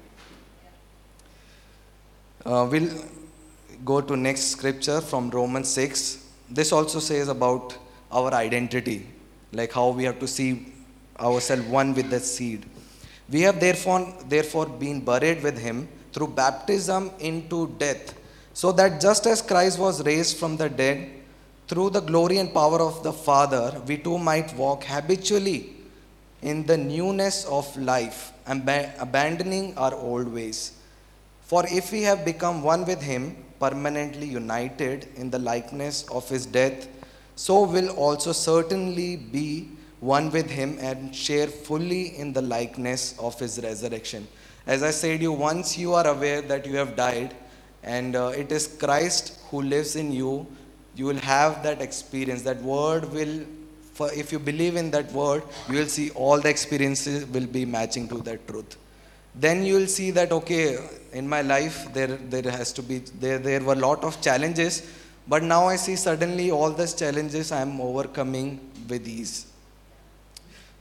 [2.45, 2.91] Uh, we'll
[3.85, 6.19] go to next scripture from Romans 6.
[6.51, 7.77] this also says about
[8.11, 9.07] our identity,
[9.53, 10.73] like how we have to see
[11.19, 12.67] ourselves one with the seed.
[13.31, 18.15] We have therefore, therefore been buried with him through baptism into death,
[18.53, 21.11] so that just as Christ was raised from the dead
[21.69, 25.75] through the glory and power of the Father, we too might walk habitually
[26.43, 30.73] in the newness of life, ab- abandoning our old ways.
[31.43, 36.45] For if we have become one with him, permanently united in the likeness of his
[36.47, 36.89] death,
[37.37, 39.69] so will also certainly be
[40.01, 44.27] one with him and share fully in the likeness of his resurrection.
[44.67, 47.35] As I said you, once you are aware that you have died
[47.83, 50.47] and uh, it is Christ who lives in you,
[50.95, 52.43] you will have that experience.
[52.43, 53.41] That word will,
[53.95, 57.65] for if you believe in that word, you will see all the experiences will be
[57.65, 58.77] matching to that truth
[59.35, 60.79] then you will see that okay
[61.13, 64.75] in my life there there has to be there there were a lot of challenges
[65.29, 68.49] but now i see suddenly all those challenges i am overcoming
[68.89, 69.47] with ease.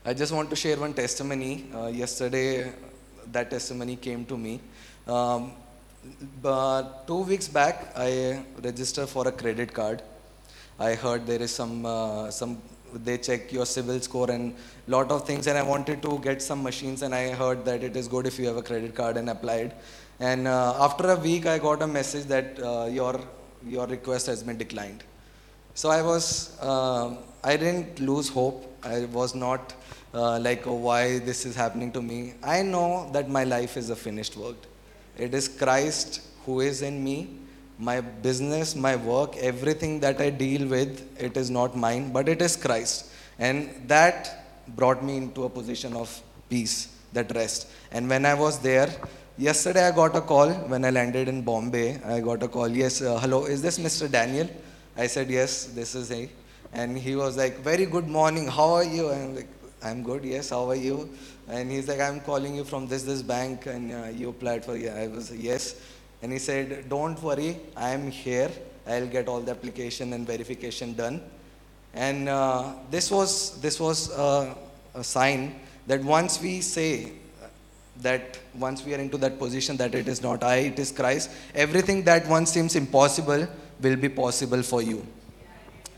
[0.04, 1.66] I just want to share one testimony.
[1.74, 2.72] Uh, yesterday
[3.32, 4.60] that testimony came to me.
[5.08, 5.52] Um,
[6.42, 10.02] but two weeks back i registered for a credit card.
[10.80, 12.62] I heard there is some uh, some
[12.94, 14.56] they check your CIBIL score and
[14.88, 17.96] lot of things and i wanted to get some machines and i heard that it
[17.96, 19.74] is good if you have a credit card and applied
[20.30, 23.20] and uh, after a week i got a message that uh, your
[23.76, 25.04] your request has been declined.
[25.74, 26.26] So i was
[26.62, 28.68] uh, i didn't lose hope.
[28.84, 29.74] I was not
[30.14, 32.34] uh, like oh, why this is happening to me?
[32.44, 34.58] I know that my life is a finished work.
[35.18, 37.18] It is christ who is in me.
[37.78, 42.40] My business, my work, everything that I deal with, it is not mine, but it
[42.40, 43.12] is Christ.
[43.40, 47.68] And that brought me into a position of peace, that rest.
[47.92, 48.90] And when I was there,
[49.38, 52.02] yesterday I got a call when I landed in Bombay.
[52.04, 54.10] I got a call, yes, uh, hello, is this Mr.
[54.10, 54.50] Daniel?
[54.98, 56.30] I said, yes, this is he.
[56.74, 59.10] And he was like, very good morning, how are you?
[59.10, 59.48] I'm like,
[59.84, 61.10] I'm good, yes, how are you?
[61.48, 64.78] And he's like, I'm calling you from this, this bank, and uh, you applied for,
[64.78, 65.82] yeah, I was, yes.
[66.22, 68.52] And he said, Don't worry, I am here.
[68.88, 71.22] I'll get all the application and verification done.
[71.94, 74.56] And uh, this was, this was a,
[74.94, 77.12] a sign that once we say
[78.02, 81.32] that once we are into that position that it is not I, it is Christ,
[81.56, 83.48] everything that once seems impossible
[83.82, 85.06] will be possible for you.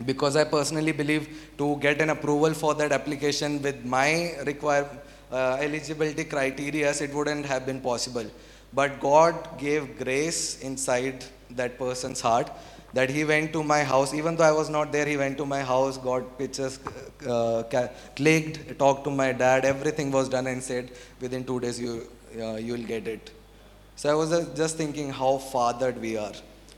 [0.06, 4.90] Because I personally believe to get an approval for that application with my require
[5.32, 8.26] uh, eligibility criteria, it wouldn't have been possible.
[8.74, 12.50] But God gave grace inside that person's heart
[12.94, 14.14] that he went to my house.
[14.14, 16.80] Even though I was not there, he went to my house, got pictures
[17.28, 17.64] uh,
[18.16, 19.66] clicked, talked to my dad.
[19.66, 22.08] Everything was done and said, within two days, you,
[22.40, 23.32] uh, you'll get it.
[23.96, 26.34] So I was just thinking how fathered we are.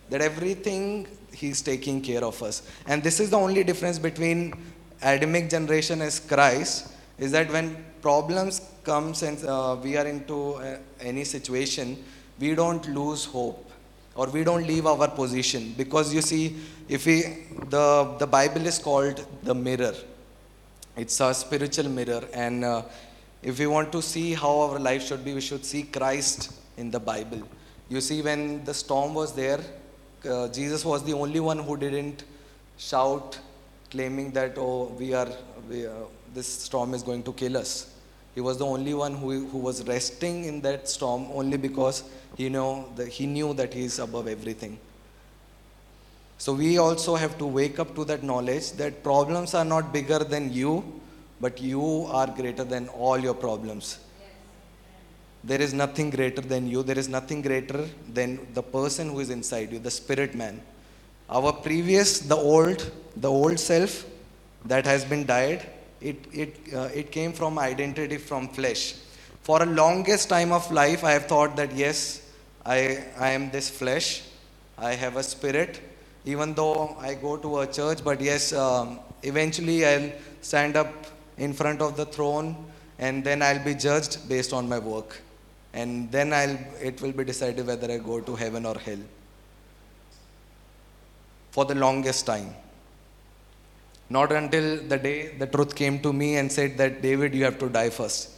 [0.09, 2.61] That everything he's taking care of us.
[2.87, 4.53] And this is the only difference between
[5.01, 10.77] Adamic generation as Christ, is that when problems comes and uh, we are into uh,
[11.01, 12.01] any situation,
[12.39, 13.65] we don't lose hope
[14.15, 16.55] or we don't leave our position because you see,
[16.87, 19.93] if we the the Bible is called the mirror.
[20.97, 22.83] It's a spiritual mirror, and uh,
[23.43, 26.89] if we want to see how our life should be, we should see Christ in
[26.89, 27.41] the Bible.
[27.89, 29.59] You see, when the storm was there,
[30.29, 32.23] uh, Jesus was the only one who didn't
[32.77, 33.37] shout,
[33.91, 35.29] claiming that, oh, we are,
[35.69, 35.91] we, uh,
[36.33, 37.94] this storm is going to kill us.
[38.35, 42.03] He was the only one who, who was resting in that storm only because
[42.37, 44.77] he, know he knew that he is above everything.
[46.37, 50.19] So we also have to wake up to that knowledge that problems are not bigger
[50.19, 50.83] than you,
[51.39, 53.99] but you are greater than all your problems.
[55.45, 56.83] There is nothing greater than you.
[56.83, 60.61] There is nothing greater than the person who is inside you, the spirit man.
[61.29, 64.05] Our previous, the old, the old self
[64.65, 65.69] that has been died,
[66.09, 68.95] it, it, uh, it came from identity from flesh.
[69.41, 72.21] For a longest time of life, I have thought that yes,
[72.65, 74.23] I, I am this flesh,
[74.77, 75.81] I have a spirit,
[76.25, 80.93] even though I go to a church, but yes, um, eventually I'll stand up
[81.37, 82.55] in front of the throne
[82.99, 85.21] and then I'll be judged based on my work.
[85.73, 88.99] And then I'll, it will be decided whether I go to heaven or hell.
[91.51, 92.53] For the longest time.
[94.09, 97.57] Not until the day the truth came to me and said that, David, you have
[97.59, 98.31] to die first.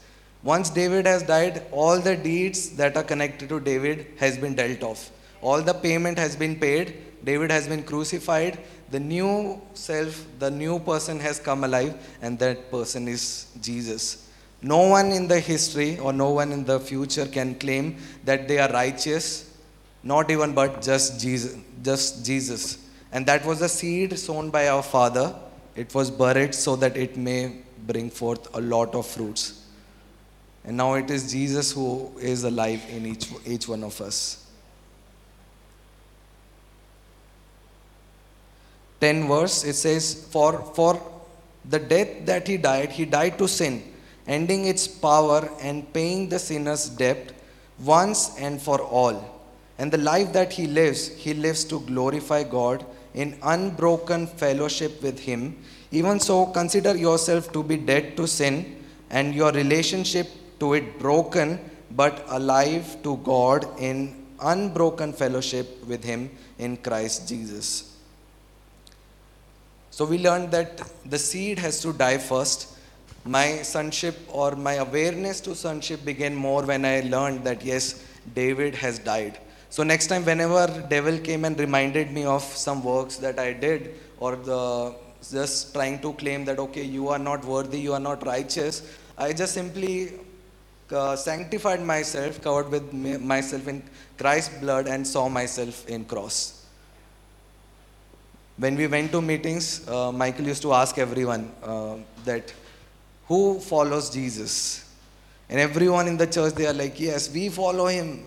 [0.44, 4.84] Once David has died, all the deeds that are connected to David has been dealt
[4.84, 5.12] off.
[5.42, 6.96] All the payment has been paid.
[7.24, 8.60] David has been crucified.
[8.92, 14.30] The new self, the new person has come alive, and that person is Jesus.
[14.62, 18.58] No one in the history or no one in the future can claim that they
[18.60, 19.58] are righteous,
[20.04, 21.58] not even but just Jesus.
[21.84, 22.78] Just Jesus.
[23.12, 25.36] And that was the seed sown by our father.
[25.78, 27.54] It was buried so that it may
[27.86, 29.64] bring forth a lot of fruits.
[30.66, 34.44] And now it is Jesus who is alive in each, each one of us.
[39.00, 41.00] 10 verse it says for for
[41.74, 43.76] the death that he died he died to sin
[44.36, 47.32] ending its power and paying the sinner's debt
[47.78, 49.18] once and for all
[49.78, 52.84] and the life that he lives he lives to glorify god
[53.24, 55.42] in unbroken fellowship with him
[56.00, 58.56] even so consider yourself to be dead to sin
[59.10, 60.28] and your relationship
[60.62, 61.60] to it broken
[62.02, 64.00] but alive to god in
[64.54, 66.24] unbroken fellowship with him
[66.66, 67.70] in christ jesus
[69.98, 72.78] so we learned that the seed has to die first.
[73.26, 78.06] My sonship or my awareness to sonship began more when I learned that yes,
[78.36, 79.40] David has died.
[79.70, 83.96] So next time, whenever devil came and reminded me of some works that I did,
[84.20, 84.96] or the
[85.32, 88.82] just trying to claim that okay, you are not worthy, you are not righteous,
[89.18, 90.14] I just simply
[90.92, 93.84] uh, sanctified myself, covered with me, myself in
[94.18, 96.58] Christ's blood, and saw myself in cross
[98.58, 101.96] when we went to meetings, uh, Michael used to ask everyone uh,
[102.26, 102.52] that
[103.28, 104.84] who follows Jesus?
[105.50, 108.26] And everyone in the church, they are like, yes, we follow him.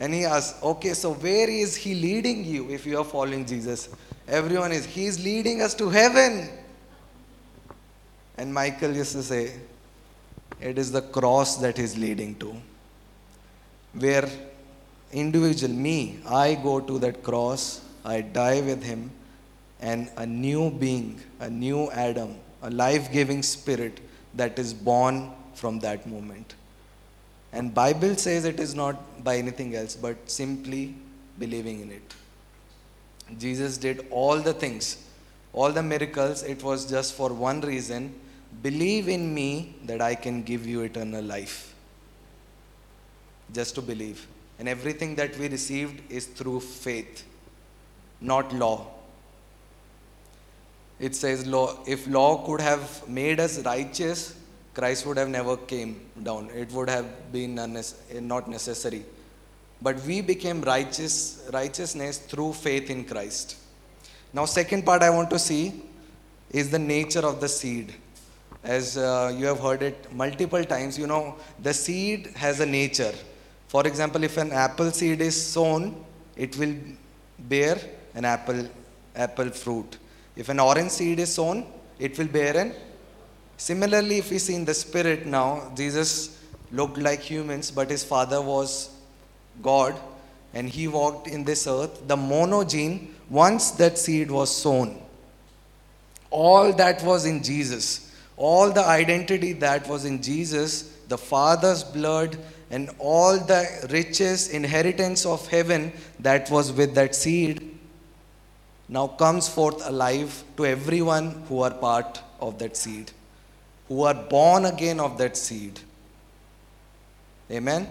[0.00, 3.90] And he asks, okay, so where is he leading you if you are following Jesus?
[4.26, 6.48] Everyone is, he's leading us to heaven.
[8.38, 9.52] And Michael used to say,
[10.58, 12.56] it is the cross that he's leading to.
[13.92, 14.26] Where
[15.12, 19.10] individual, me, I go to that cross, I die with him,
[19.82, 24.00] and a new being, a new Adam, a life giving spirit
[24.34, 26.54] that is born from that moment.
[27.52, 30.94] And Bible says it is not by anything else but simply
[31.38, 32.14] believing in it.
[33.38, 35.08] Jesus did all the things,
[35.52, 38.14] all the miracles, it was just for one reason
[38.62, 41.74] believe in me that I can give you eternal life.
[43.52, 44.26] Just to believe.
[44.58, 47.24] And everything that we received is through faith,
[48.20, 48.86] not law.
[50.98, 54.36] It says law if law could have made us righteous,
[54.74, 56.50] Christ would have never came down.
[56.54, 59.04] It would have been not necessary.
[59.82, 63.56] But we became righteous righteousness through faith in Christ.
[64.32, 65.82] Now second part I want to see
[66.50, 67.94] is the nature of the seed.
[68.62, 73.14] As uh, you have heard it multiple times, you know, the seed has a nature.
[73.68, 76.04] For example, if an apple seed is sown,
[76.36, 76.74] it will
[77.38, 77.78] bear
[78.14, 78.68] an apple
[79.16, 79.96] apple fruit
[80.36, 81.66] if an orange seed is sown,
[81.98, 82.72] it will bear an.
[83.60, 86.38] Similarly, if we see in the spirit now, Jesus
[86.72, 88.88] looked like humans, but his father was
[89.60, 89.94] God,
[90.54, 92.08] and he walked in this earth.
[92.08, 94.98] The monogene, once that seed was sown,
[96.30, 102.38] all that was in Jesus, all the identity that was in Jesus, the Father's blood,
[102.70, 107.78] and all the riches, inheritance of heaven that was with that seed
[108.88, 113.12] now comes forth alive to everyone who are part of that seed,
[113.90, 115.80] who are born again of that seed.
[117.50, 117.88] Amen?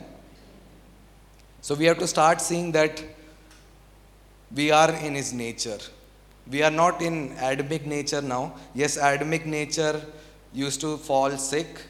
[1.62, 3.04] So we have to start seeing that
[4.56, 5.80] we are in his nature.
[6.50, 8.56] We are not in Adamic nature now.
[8.74, 10.02] Yes, Adamic nature
[10.54, 11.82] used to fall sick,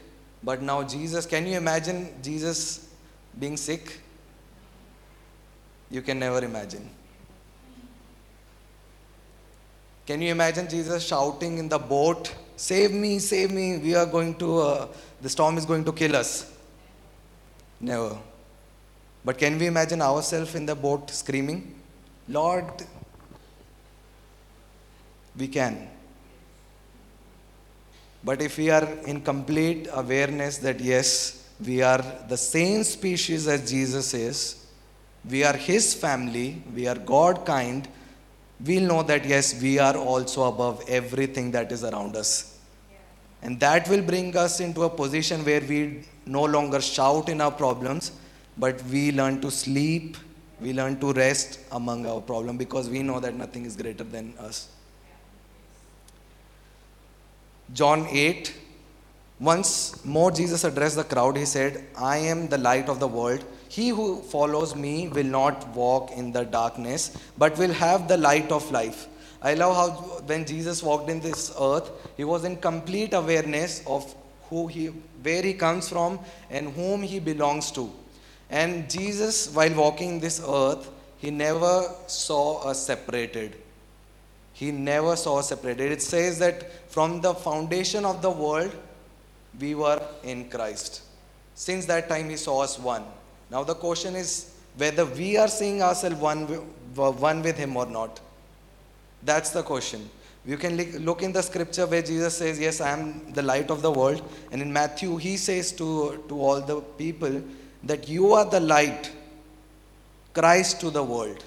[0.42, 2.88] but now Jesus, can you imagine Jesus
[3.38, 4.00] being sick?
[5.88, 6.90] You can never imagine.
[10.04, 14.34] Can you imagine Jesus shouting in the boat, Save me, save me, we are going
[14.34, 14.88] to, uh,
[15.22, 16.30] the storm is going to kill us?
[17.80, 18.18] Never.
[19.24, 21.74] But can we imagine ourselves in the boat screaming,
[22.28, 22.66] Lord,
[25.38, 25.88] we can.
[28.22, 33.70] But if we are in complete awareness that yes, we are the same species as
[33.70, 34.66] Jesus is,
[35.28, 37.88] we are His family, we are God kind,
[38.62, 42.49] we'll know that yes, we are also above everything that is around us.
[43.42, 47.50] And that will bring us into a position where we no longer shout in our
[47.50, 48.12] problems,
[48.58, 50.16] but we learn to sleep,
[50.60, 54.34] we learn to rest among our problem because we know that nothing is greater than
[54.38, 54.68] us.
[57.72, 58.52] John 8,
[59.38, 61.36] once more Jesus addressed the crowd.
[61.36, 63.44] He said, I am the light of the world.
[63.68, 68.50] He who follows me will not walk in the darkness, but will have the light
[68.52, 69.06] of life.
[69.42, 69.90] I love how
[70.26, 74.14] when Jesus walked in this earth, he was in complete awareness of
[74.48, 76.18] who he, where he comes from,
[76.50, 77.90] and whom he belongs to.
[78.50, 83.56] And Jesus, while walking this earth, he never saw us separated.
[84.52, 85.92] He never saw us separated.
[85.92, 88.74] It says that from the foundation of the world,
[89.58, 91.02] we were in Christ.
[91.54, 93.04] Since that time, He saw us one.
[93.50, 98.20] Now, the question is whether we are seeing ourselves one, one with Him or not.
[99.22, 100.08] That's the question.
[100.46, 103.82] You can look in the scripture where Jesus says, Yes, I am the light of
[103.82, 104.22] the world.
[104.50, 107.42] And in Matthew, he says to, to all the people
[107.84, 109.10] that you are the light,
[110.32, 111.44] Christ to the world.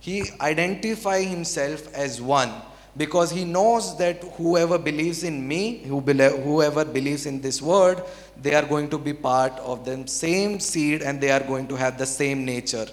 [0.00, 2.52] He identify himself as one
[2.96, 8.02] because he knows that whoever believes in me, whoever believes in this word,
[8.40, 11.76] they are going to be part of the same seed and they are going to
[11.76, 12.86] have the same nature.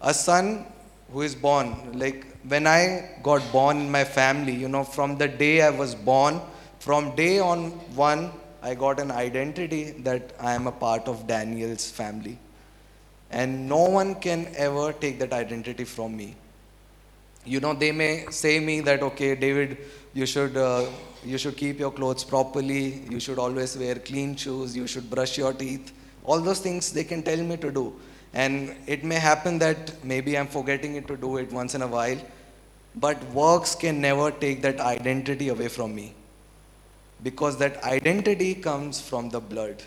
[0.00, 0.66] A son
[1.10, 5.28] who is born, like when I got born in my family, you know, from the
[5.28, 6.40] day I was born,
[6.78, 8.32] from day on one,
[8.62, 12.38] I got an identity that I am a part of Daniel's family.
[13.30, 16.36] And no one can ever take that identity from me.
[17.44, 19.78] You know, they may say me that, okay, David,
[20.14, 20.86] you should, uh,
[21.24, 25.38] you should keep your clothes properly, you should always wear clean shoes, you should brush
[25.38, 25.92] your teeth.
[26.24, 27.94] All those things they can tell me to do.
[28.34, 31.86] And it may happen that maybe I'm forgetting it to do it once in a
[31.86, 32.18] while,
[32.94, 36.14] but works can never take that identity away from me.
[37.22, 39.82] Because that identity comes from the blood.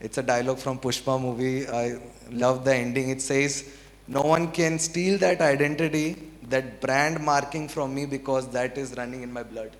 [0.00, 1.68] It's a dialogue from Pushpa movie.
[1.68, 1.98] I
[2.30, 3.10] love the ending.
[3.10, 3.68] It says,
[4.06, 6.16] No one can steal that identity,
[6.48, 9.72] that brand marking from me because that is running in my blood.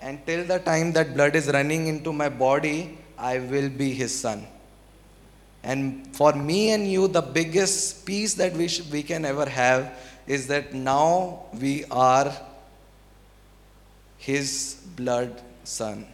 [0.00, 4.14] And till the time that blood is running into my body, I will be his
[4.14, 4.46] son.
[5.64, 9.98] And for me and you, the biggest peace that we, sh- we can ever have
[10.26, 12.32] is that now we are
[14.18, 16.06] his blood son.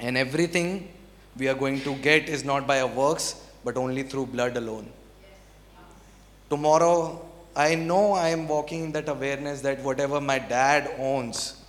[0.00, 0.88] And everything
[1.36, 4.90] we are going to get is not by our works, but only through blood alone.
[6.48, 7.24] Tomorrow,
[7.54, 11.62] I know I am walking in that awareness that whatever my dad owns,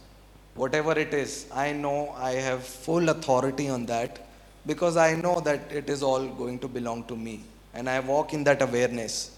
[0.55, 4.26] whatever it is, I know I have full authority on that
[4.66, 7.41] because I know that it is all going to belong to me.
[7.74, 9.32] And I walk in that awareness.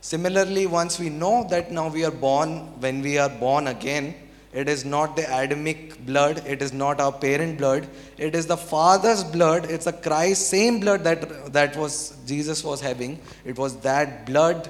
[0.00, 4.14] Similarly, once we know that now we are born, when we are born again,
[4.52, 7.86] it is not the Adamic blood, it is not our parent blood,
[8.18, 12.80] it is the Father's blood, it's a Christ, same blood that, that was Jesus was
[12.80, 13.20] having.
[13.44, 14.68] It was that blood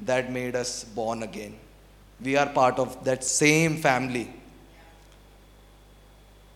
[0.00, 1.54] that made us born again.
[2.22, 4.30] We are part of that same family.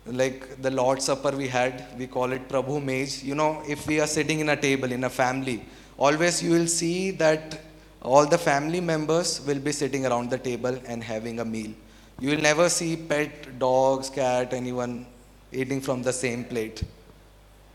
[0.04, 3.22] Like the Lord's Supper we had, we call it Prabhu Mage.
[3.22, 5.64] You know, if we are sitting in a table in a family,
[5.96, 7.60] always you will see that
[8.02, 11.70] all the family members will be sitting around the table and having a meal.
[12.18, 15.06] You will never see pet dogs, cat, anyone
[15.52, 16.82] eating from the same plate.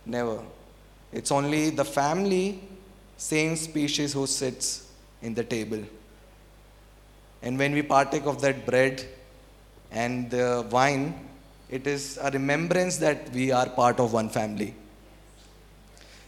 [0.05, 0.39] Never.
[1.13, 2.61] It's only the family,
[3.15, 5.83] same species who sits in the table.
[7.41, 9.05] And when we partake of that bread
[9.91, 11.27] and the wine,
[11.69, 14.73] it is a remembrance that we are part of one family.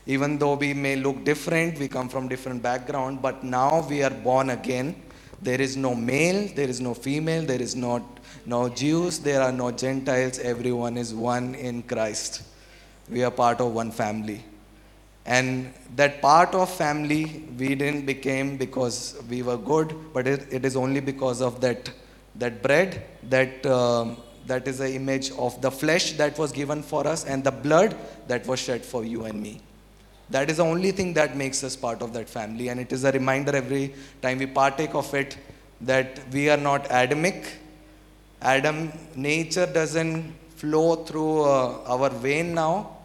[0.05, 4.09] Even though we may look different, we come from different background, but now we are
[4.09, 4.95] born again.
[5.41, 8.01] There is no male, there is no female, there is not
[8.45, 10.39] no Jews, there are no Gentiles.
[10.39, 12.41] Everyone is one in Christ.
[13.09, 14.43] We are part of one family.
[15.25, 20.65] And that part of family we didn't become because we were good, but it, it
[20.65, 21.91] is only because of that,
[22.35, 24.17] that bread, that, um,
[24.47, 27.95] that is the image of the flesh that was given for us, and the blood
[28.27, 29.61] that was shed for you and me.
[30.29, 33.03] That is the only thing that makes us part of that family, and it is
[33.03, 35.37] a reminder every time we partake of it
[35.81, 37.45] that we are not Adamic.
[38.41, 42.97] Adam nature doesn't flow through uh, our vein now.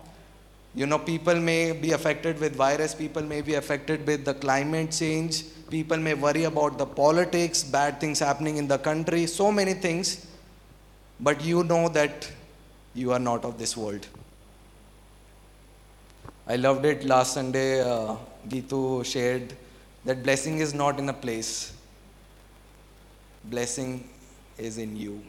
[0.74, 4.90] You know, people may be affected with virus, people may be affected with the climate
[4.90, 9.74] change, people may worry about the politics, bad things happening in the country, so many
[9.74, 10.26] things.
[11.20, 12.30] But you know that
[12.94, 14.06] you are not of this world.
[16.46, 17.80] I loved it last Sunday.
[17.80, 18.16] Uh,
[19.02, 19.54] shared
[20.04, 21.72] that blessing is not in a place,
[23.44, 24.06] blessing
[24.58, 25.22] is in you.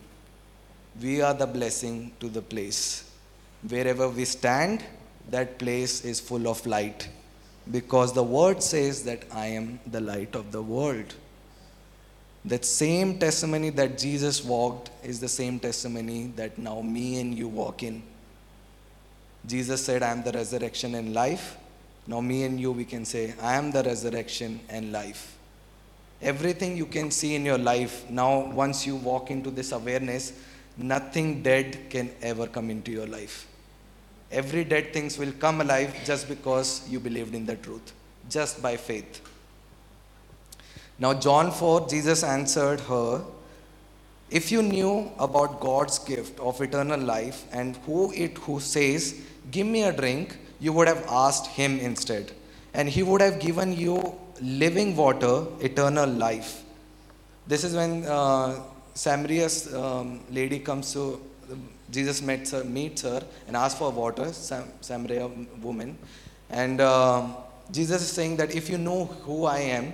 [1.02, 3.10] We are the blessing to the place.
[3.68, 4.84] Wherever we stand,
[5.30, 7.10] that place is full of light
[7.72, 11.16] because the word says that I am the light of the world.
[12.46, 17.48] That same testimony that Jesus walked is the same testimony that now me and you
[17.48, 18.04] walk in.
[19.48, 21.58] Jesus said, I am the resurrection and life.
[22.08, 25.36] Now, me and you, we can say, I am the resurrection and life.
[26.22, 30.34] Everything you can see in your life, now, once you walk into this awareness,
[30.78, 33.48] nothing dead can ever come into your life.
[34.32, 37.94] Every dead things will come alive just because you believed in the truth,
[38.30, 39.22] just by faith.
[40.98, 43.24] Now, John 4, Jesus answered her,
[44.30, 49.22] If you knew about God's gift of eternal life and who it who says,
[49.52, 52.32] Give me a drink, you would have asked him instead.
[52.74, 56.64] And he would have given you living water, eternal life.
[57.48, 58.60] This is when uh,
[58.94, 61.22] Samaria's um, lady comes to
[61.92, 65.30] Jesus meets her, meets her and asks for water, Sam, Samaria
[65.62, 65.98] woman.
[66.50, 67.28] And uh,
[67.72, 69.94] Jesus is saying that if you know who I am,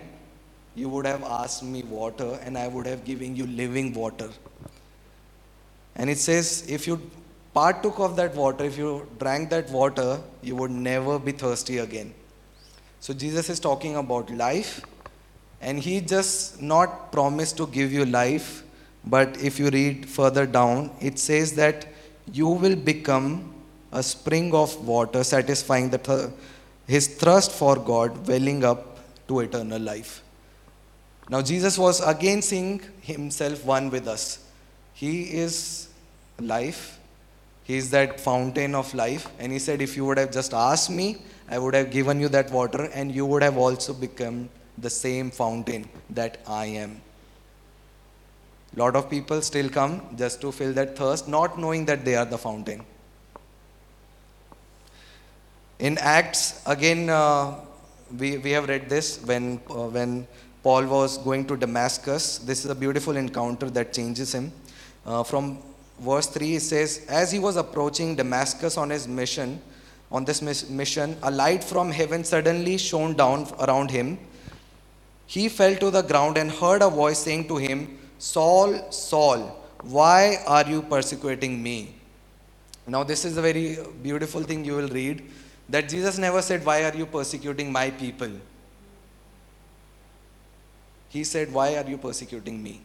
[0.75, 4.29] you would have asked me water and I would have given you living water.
[5.95, 7.01] And it says, if you
[7.53, 12.13] partook of that water, if you drank that water, you would never be thirsty again.
[12.99, 14.81] So Jesus is talking about life,
[15.59, 18.63] and he just not promised to give you life,
[19.05, 21.87] but if you read further down, it says that
[22.31, 23.53] you will become
[23.91, 26.29] a spring of water, satisfying the th-
[26.87, 30.21] his thirst for God, welling up to eternal life.
[31.31, 34.39] Now, Jesus was again seeing himself one with us.
[34.93, 35.87] He is
[36.37, 36.99] life,
[37.63, 39.29] he is that fountain of life.
[39.39, 42.27] And he said, If you would have just asked me, I would have given you
[42.29, 47.01] that water, and you would have also become the same fountain that I am.
[48.75, 52.25] Lot of people still come just to fill that thirst, not knowing that they are
[52.25, 52.83] the fountain.
[55.79, 57.55] In Acts, again, uh,
[58.17, 60.27] we, we have read this when, uh, when
[60.63, 62.37] Paul was going to Damascus.
[62.37, 64.51] This is a beautiful encounter that changes him.
[65.05, 65.57] Uh, from
[65.99, 69.59] verse 3, it says, As he was approaching Damascus on his mission,
[70.11, 74.19] on this mission, a light from heaven suddenly shone down around him.
[75.25, 79.39] He fell to the ground and heard a voice saying to him, Saul, Saul,
[79.83, 81.95] why are you persecuting me?
[82.85, 85.23] Now, this is a very beautiful thing you will read
[85.69, 88.31] that Jesus never said, Why are you persecuting my people?
[91.11, 92.81] He said, Why are you persecuting me?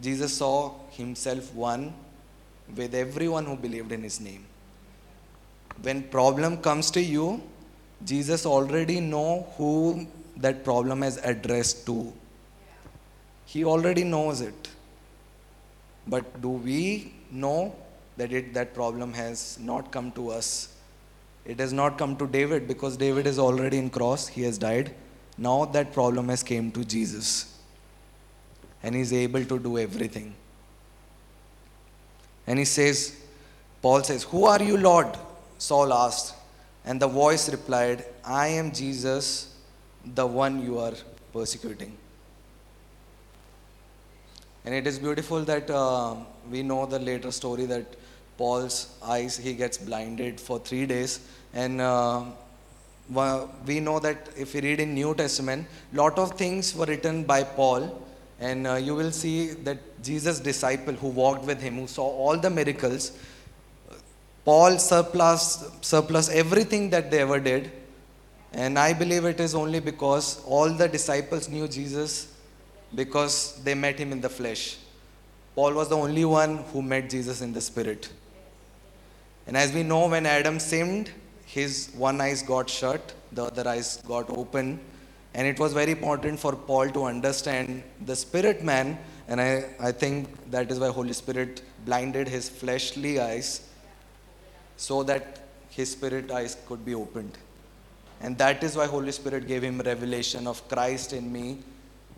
[0.00, 1.94] Jesus saw himself one
[2.76, 4.44] with everyone who believed in his name.
[5.80, 7.42] When problem comes to you,
[8.04, 12.12] Jesus already know who that problem is addressed to.
[13.46, 14.68] He already knows it.
[16.06, 17.74] But do we know
[18.18, 20.74] that it, that problem has not come to us?
[21.46, 24.94] It has not come to David because David is already in cross, he has died.
[25.40, 27.58] Now that problem has came to Jesus.
[28.82, 30.34] And he's able to do everything.
[32.46, 33.16] And he says,
[33.80, 35.16] Paul says, Who are you, Lord?
[35.56, 36.34] Saul asked.
[36.84, 39.56] And the voice replied, I am Jesus,
[40.04, 40.94] the one you are
[41.32, 41.96] persecuting.
[44.64, 46.16] And it is beautiful that uh,
[46.50, 47.96] we know the later story that
[48.36, 51.20] Paul's eyes, he gets blinded for three days.
[51.54, 52.24] And uh,
[53.66, 57.42] we know that if we read in New Testament, lot of things were written by
[57.42, 58.06] Paul.
[58.38, 62.38] And uh, you will see that Jesus' disciple who walked with him, who saw all
[62.38, 63.12] the miracles,
[64.44, 67.70] Paul surplus, surplus everything that they ever did.
[68.52, 72.34] And I believe it is only because all the disciples knew Jesus
[72.94, 74.78] because they met him in the flesh.
[75.54, 78.10] Paul was the only one who met Jesus in the spirit.
[79.46, 81.10] And as we know, when Adam sinned,
[81.54, 84.78] his one eyes got shut, the other eyes got open.
[85.34, 88.98] And it was very important for Paul to understand the spirit man.
[89.28, 93.68] And I, I think that is why Holy Spirit blinded his fleshly eyes
[94.76, 95.40] so that
[95.70, 97.38] his spirit eyes could be opened.
[98.20, 101.58] And that is why Holy Spirit gave him revelation of Christ in me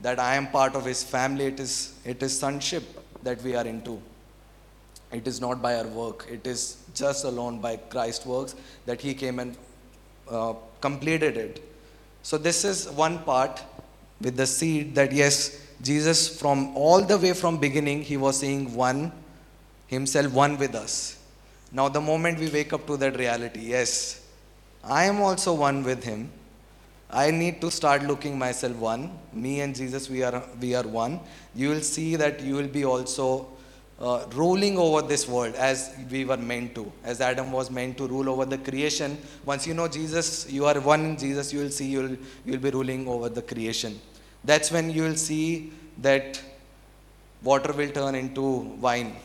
[0.03, 1.47] that I am part of his family.
[1.47, 2.85] It is, it is sonship
[3.23, 4.01] that we are into.
[5.13, 6.27] It is not by our work.
[6.31, 8.55] It is just alone by Christ's works
[8.87, 9.57] that he came and
[10.31, 11.63] uh, completed it.
[12.23, 13.63] So, this is one part
[14.21, 18.75] with the seed that yes, Jesus, from all the way from beginning, he was saying
[18.75, 19.13] one,
[19.89, 21.19] himself one with us.
[21.73, 24.25] Now, the moment we wake up to that reality, yes,
[24.85, 26.31] I am also one with him
[27.13, 29.11] I need to start looking myself one.
[29.35, 31.21] Me and Jesus, we are, we are one.
[31.55, 33.49] You will see that you will be also
[34.01, 36.91] uh, ruling over this world as we were meant to.
[37.05, 39.17] As Adam was meant to rule over the creation.
[39.45, 42.53] Once you know Jesus, you are one in Jesus, you will see you will, you
[42.53, 44.01] will be ruling over the creation.
[44.45, 46.43] That's when you will see that
[47.43, 48.43] water will turn into
[48.87, 49.17] wine.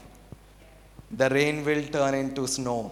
[1.12, 2.92] The rain will turn into snow.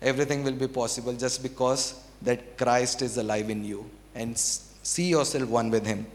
[0.00, 5.48] Everything will be possible just because that Christ is alive in you and see yourself
[5.48, 6.06] one with him.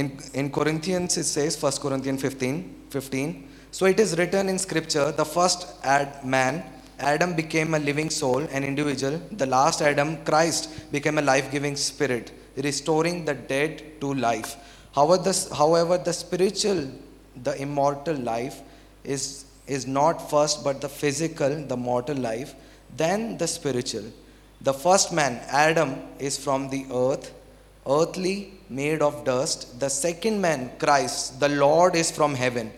[0.00, 5.10] In, in Corinthians, it says, 1 Corinthians 15, 15, so it is written in scripture,
[5.10, 6.62] the first ad, man,
[6.98, 9.18] Adam became a living soul, an individual.
[9.32, 14.56] The last Adam, Christ, became a life giving spirit, restoring the dead to life.
[14.94, 16.90] However, the, however, the spiritual,
[17.42, 18.60] the immortal life
[19.02, 22.54] is, is not first but the physical, the mortal life,
[22.94, 24.04] then the spiritual.
[24.60, 27.32] The first man, Adam, is from the earth,
[27.88, 29.80] earthly, made of dust.
[29.80, 32.72] The second man, Christ, the Lord, is from heaven.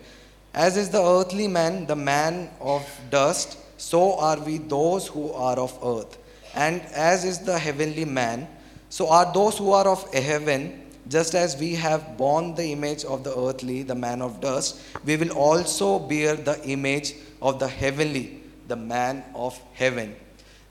[0.55, 5.59] As is the earthly man, the man of dust, so are we those who are
[5.59, 6.19] of earth.
[6.55, 8.49] And as is the heavenly man,
[8.91, 10.87] so are those who are of heaven.
[11.09, 15.17] Just as we have borne the image of the earthly, the man of dust, we
[15.17, 20.15] will also bear the image of the heavenly, the man of heaven.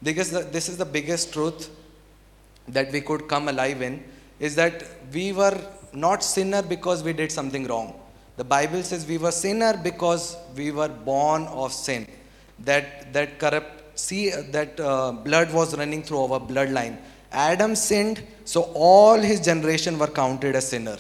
[0.04, 1.70] Because this is the biggest truth
[2.68, 4.04] that we could come alive in
[4.40, 4.84] is that
[5.14, 5.60] we were
[5.94, 8.00] not sinner because we did something wrong.
[8.38, 12.08] The Bible says we were sinner because we were born of sin.
[12.60, 16.98] That that corrupt see that uh, blood was running through our bloodline.
[17.32, 20.98] Adam sinned, so all his generation were counted as sinner.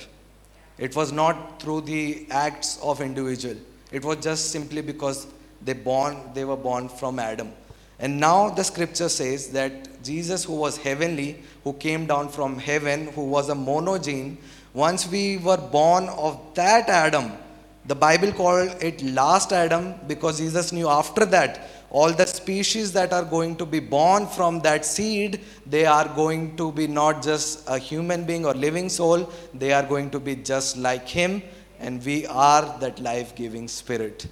[0.77, 3.55] It was not through the acts of individual.
[3.91, 5.27] It was just simply because
[5.61, 7.51] they born they were born from Adam.
[7.99, 13.07] And now the scripture says that Jesus, who was heavenly, who came down from heaven,
[13.07, 14.37] who was a monogene,
[14.73, 17.33] once we were born of that Adam,
[17.85, 21.59] the Bible called it last Adam because Jesus knew after that
[21.89, 26.55] all the species that are going to be born from that seed, they are going
[26.55, 30.35] to be not just a human being or living soul, they are going to be
[30.35, 31.41] just like him,
[31.79, 34.27] and we are that life giving spirit.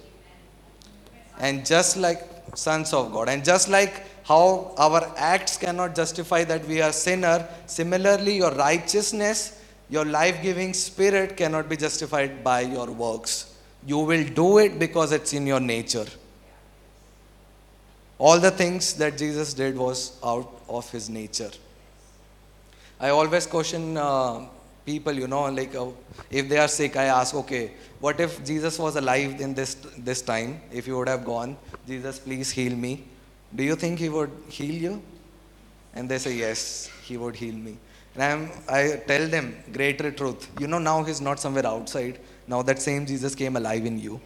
[1.38, 2.22] And just like
[2.54, 3.28] sons of God.
[3.28, 9.62] And just like how our acts cannot justify that we are sinner, similarly your righteousness,
[9.88, 13.54] your life-giving spirit cannot be justified by your works.
[13.86, 16.06] You will do it because it's in your nature.
[18.18, 21.50] All the things that Jesus did was out of his nature.
[22.98, 24.46] I always question uh,
[24.84, 25.86] people, you know, like uh,
[26.30, 30.22] if they are sick, I ask, okay, what if Jesus was alive in this this
[30.22, 30.62] time?
[30.72, 31.56] If you would have gone,
[31.86, 33.04] Jesus, please heal me.
[33.54, 35.02] Do you think he would heal you?
[35.94, 37.78] And they say, yes, he would heal me.
[38.14, 40.48] And I'm, I tell them greater truth.
[40.58, 42.18] You know, now he's not somewhere outside.
[42.46, 44.20] Now that same Jesus came alive in you.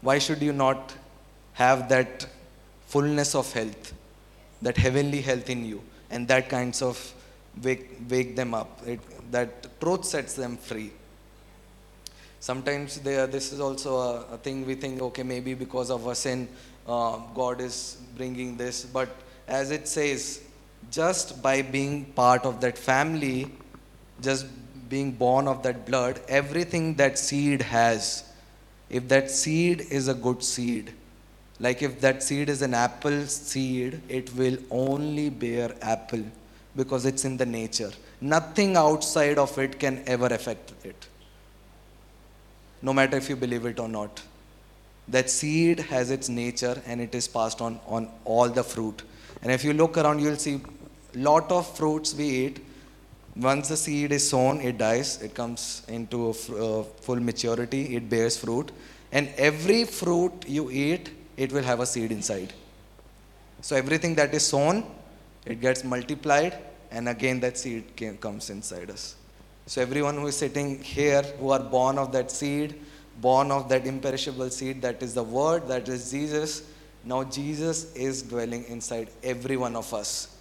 [0.00, 0.94] Why should you not
[1.52, 2.26] have that
[2.86, 3.92] fullness of health,
[4.62, 7.14] that heavenly health in you, and that kinds of
[7.62, 8.80] wake, wake them up?
[8.86, 9.00] It,
[9.30, 10.92] that truth sets them free
[12.40, 16.14] sometimes are, this is also a, a, thing we think okay maybe because of a
[16.14, 16.48] sin
[16.86, 19.08] uh, god is bringing this but
[19.48, 20.42] as it says
[20.90, 23.50] just by being part of that family
[24.20, 24.46] just
[24.88, 28.24] being born of that blood everything that seed has
[28.88, 30.92] if that seed is a good seed
[31.60, 36.24] like if that seed is an apple seed it will only bear apple
[36.74, 41.10] because it's in the nature nothing outside of it can ever affect it
[42.82, 44.22] no matter if you believe it or not.
[45.10, 49.02] That seed has its nature and it is passed on on all the fruit.
[49.42, 50.60] And if you look around, you'll see
[51.14, 52.64] lot of fruits we eat.
[53.36, 55.20] Once the seed is sown, it dies.
[55.22, 57.96] It comes into uh, full maturity.
[57.96, 58.70] It bears fruit.
[59.12, 62.52] And every fruit you eat, it will have a seed inside.
[63.62, 64.84] So everything that is sown,
[65.44, 66.58] it gets multiplied,
[66.90, 69.16] and again that seed came, comes inside us.
[69.66, 72.74] So, everyone who is sitting here, who are born of that seed,
[73.20, 76.62] born of that imperishable seed, that is the Word, that is Jesus.
[77.04, 80.36] Now, Jesus is dwelling inside every one of us.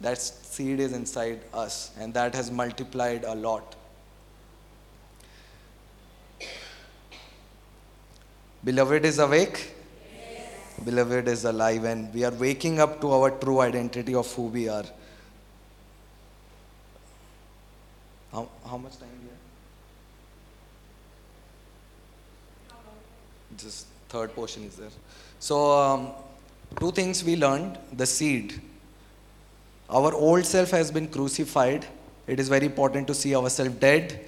[0.00, 3.76] That seed is inside us, and that has multiplied a lot.
[8.64, 9.72] Beloved is awake.
[10.14, 10.84] Yes.
[10.84, 14.68] Beloved is alive, and we are waking up to our true identity of who we
[14.68, 14.84] are.
[18.32, 19.38] How, how much time do you have?
[23.56, 24.88] Just third portion is there.
[25.38, 26.08] So, um,
[26.80, 28.60] two things we learned the seed.
[29.88, 31.86] Our old self has been crucified.
[32.26, 34.20] It is very important to see ourselves dead.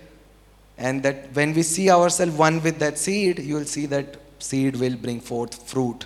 [0.79, 4.77] And that when we see ourselves one with that seed, you will see that seed
[4.77, 6.05] will bring forth fruit.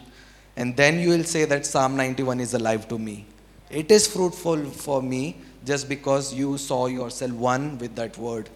[0.57, 3.27] And then you will say that Psalm 91 is alive to me.
[3.71, 8.49] It is fruitful for me just because you saw yourself one with that word.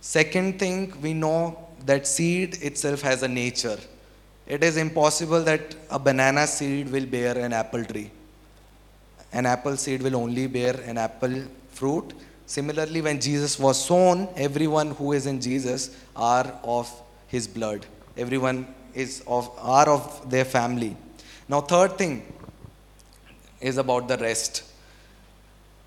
[0.00, 3.78] Second thing, we know that seed itself has a nature.
[4.46, 8.10] It is impossible that a banana seed will bear an apple tree.
[9.32, 12.14] An apple seed will only bear an apple fruit.
[12.46, 16.90] Similarly, when Jesus was sown, everyone who is in Jesus are of
[17.26, 17.84] his blood.
[18.16, 20.96] Everyone is of are of their family.
[21.48, 22.32] Now, third thing
[23.60, 24.64] is about the rest.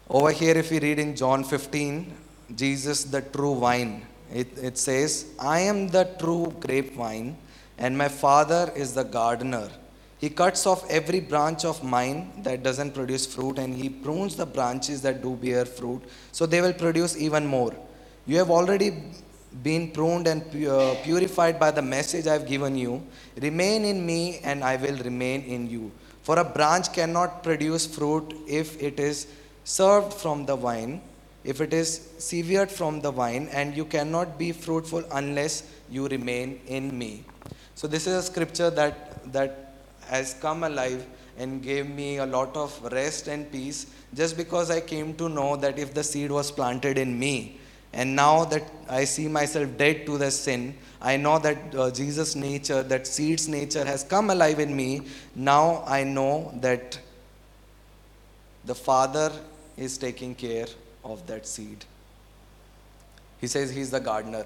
[0.10, 2.14] Over here, if we read in John 15,
[2.56, 4.06] Jesus, the true vine.
[4.34, 7.38] It, it says, I am the true grapevine,
[7.78, 9.70] and my Father is the gardener.
[10.20, 14.46] He cuts off every branch of mine that doesn't produce fruit, and he prunes the
[14.46, 16.02] branches that do bear fruit,
[16.32, 17.74] so they will produce even more.
[18.28, 19.04] You have already
[19.64, 23.04] been pruned and uh, purified by the message I have given you.
[23.42, 25.92] Remain in me, and I will remain in you.
[26.24, 29.28] For a branch cannot produce fruit if it is
[29.64, 31.02] served from the vine,
[31.44, 36.60] if it is severed from the vine, and you cannot be fruitful unless you remain
[36.68, 37.24] in me.
[37.76, 39.74] So, this is a scripture that, that
[40.08, 41.06] has come alive
[41.38, 45.56] and gave me a lot of rest and peace just because I came to know
[45.56, 47.58] that if the seed was planted in me,
[47.94, 52.36] and now that I see myself dead to the sin, I know that uh, Jesus'
[52.36, 55.02] nature, that seed's nature has come alive in me.
[55.36, 57.00] Now I know that
[58.66, 59.32] the Father
[59.76, 60.68] is taking care
[61.04, 61.86] of that seed.
[63.39, 64.45] He says He's the gardener.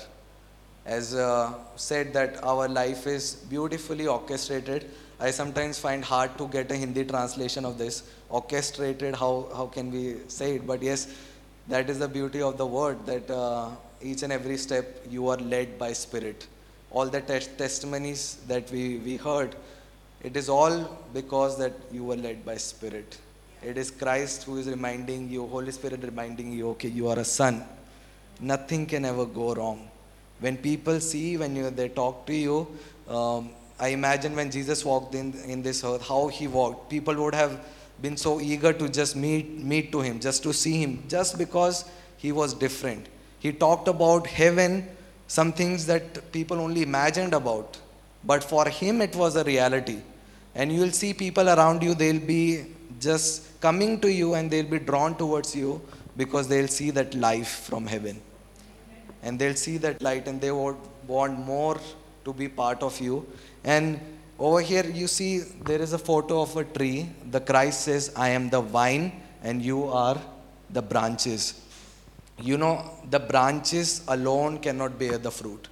[0.85, 4.89] As uh, said that our life is beautifully orchestrated.
[5.19, 8.03] I sometimes find hard to get a Hindi translation of this.
[8.29, 10.67] Orchestrated, how, how can we say it?
[10.67, 11.07] But yes,
[11.67, 13.69] that is the beauty of the word that uh,
[14.01, 16.47] each and every step you are led by Spirit.
[16.91, 19.55] All the tes- testimonies that we, we heard,
[20.21, 23.17] it is all because that you were led by Spirit.
[23.65, 27.25] It is Christ who is reminding you, Holy Spirit reminding you, okay, you are a
[27.25, 27.63] son.
[28.39, 29.89] Nothing can ever go wrong.
[30.39, 32.67] When people see, when you, they talk to you,
[33.07, 33.49] um,
[33.79, 36.91] I imagine when Jesus walked in, in this earth, how he walked.
[36.91, 37.59] People would have
[38.03, 41.85] been so eager to just meet, meet to him, just to see him, just because
[42.17, 43.07] he was different.
[43.39, 44.87] He talked about heaven,
[45.25, 47.79] some things that people only imagined about.
[48.23, 50.01] But for him, it was a reality.
[50.53, 54.65] And you will see people around you, they'll be just coming to you and they'll
[54.65, 55.81] be drawn towards you
[56.17, 58.21] because they'll see that life from heaven.
[59.23, 60.77] And they'll see that light and they would
[61.07, 61.79] want more
[62.23, 63.25] to be part of you.
[63.63, 63.99] And
[64.37, 67.09] over here, you see there is a photo of a tree.
[67.31, 69.11] The Christ says, I am the vine
[69.43, 70.19] and you are
[70.69, 71.61] the branches.
[72.41, 75.69] You know, the branches alone cannot bear the fruit.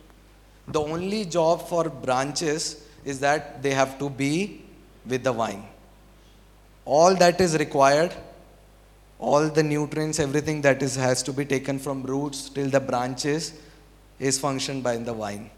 [0.67, 4.63] The only job for branches is that they have to be
[5.05, 5.65] with the vine.
[6.85, 8.13] All that is required,
[9.19, 13.53] all the nutrients, everything that is has to be taken from roots till the branches
[14.19, 15.49] is functioned by the vine.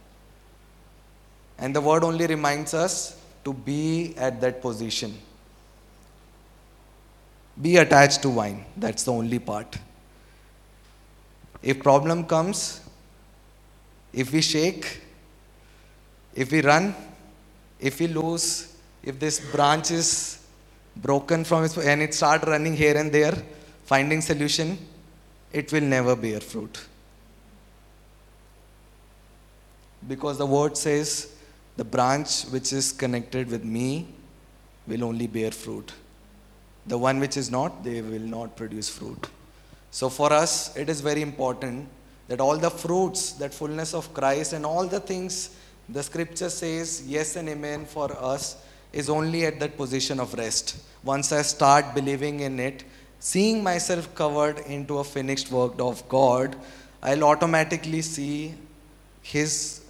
[1.57, 5.17] And the word only reminds us to be at that position.
[7.61, 8.65] Be attached to vine.
[8.75, 9.77] That's the only part.
[11.63, 12.81] If problem comes,
[14.13, 15.01] if we shake,
[16.35, 16.93] if we run,
[17.79, 20.44] if we lose, if this branch is
[20.97, 23.37] broken from its and it start running here and there,
[23.85, 24.77] finding solution,
[25.51, 26.85] it will never bear fruit.
[30.07, 31.33] Because the word says,
[31.77, 34.07] the branch which is connected with me
[34.87, 35.91] will only bear fruit.
[36.87, 39.27] The one which is not, they will not produce fruit.
[39.91, 41.87] So for us, it is very important
[42.27, 45.55] that all the fruits, that fullness of Christ, and all the things
[45.89, 48.57] the scripture says, yes and amen for us,
[48.95, 50.77] is only at that position of rest.
[51.03, 52.83] Once I start believing in it,
[53.19, 56.55] seeing myself covered into a finished work of God,
[57.03, 58.55] I'll automatically see
[59.21, 59.83] His,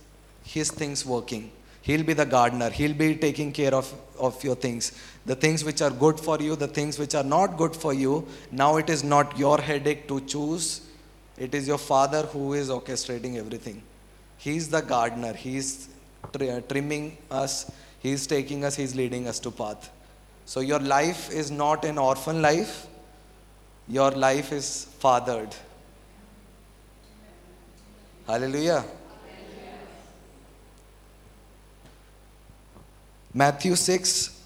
[0.44, 1.52] his things working.
[1.82, 2.72] He'll be the gardener.
[2.72, 4.92] He'll be taking care of, of your things.
[5.28, 8.28] The things which are good for you, the things which are not good for you.
[8.52, 10.82] Now it is not your headache to choose.
[11.38, 13.84] It is your Father who is orchestrating everything.
[14.38, 15.34] He's the gardener.
[15.34, 15.90] He's
[16.34, 17.72] tri- trimming us.
[18.06, 18.76] He's taking us.
[18.76, 19.90] He's leading us to path.
[20.46, 22.86] So your life is not an orphan life.
[23.88, 24.68] Your life is
[25.00, 25.56] fathered.
[28.28, 28.84] Hallelujah.
[33.34, 34.40] Matthew 6.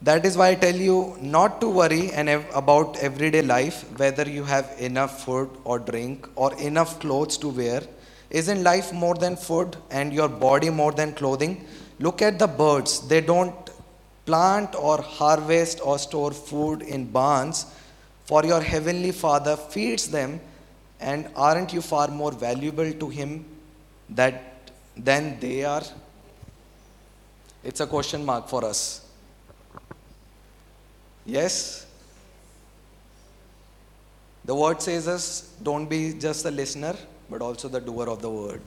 [0.00, 2.28] That is why I tell you not to worry and
[2.62, 7.82] about everyday life, whether you have enough food or drink or enough clothes to wear.
[8.30, 11.66] Isn't life more than food and your body more than clothing?
[11.98, 13.06] Look at the birds.
[13.06, 13.54] They don't
[14.26, 17.66] plant or harvest or store food in barns,
[18.24, 20.40] for your heavenly Father feeds them.
[21.00, 23.44] And aren't you far more valuable to Him
[24.10, 25.82] that than they are?
[27.62, 29.06] It's a question mark for us.
[31.26, 31.86] Yes?
[34.44, 36.94] The word says us don't be just a listener,
[37.30, 38.60] but also the doer of the word.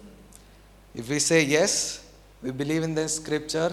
[0.96, 2.07] If we say yes,
[2.42, 3.72] we believe in this scripture,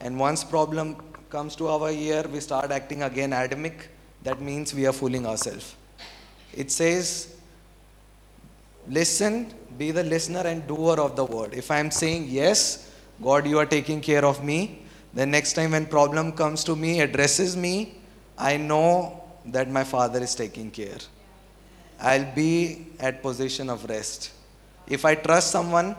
[0.00, 0.96] and once problem
[1.30, 3.88] comes to our ear, we start acting again Adamic,
[4.22, 5.74] that means we are fooling ourselves.
[6.54, 7.34] It says,
[8.88, 11.54] listen, be the listener and doer of the word.
[11.54, 12.90] If I am saying, Yes,
[13.22, 14.82] God, you are taking care of me,
[15.14, 17.94] then next time when problem comes to me, addresses me,
[18.36, 20.98] I know that my Father is taking care.
[22.00, 24.32] I'll be at position of rest.
[24.86, 25.94] If I trust someone,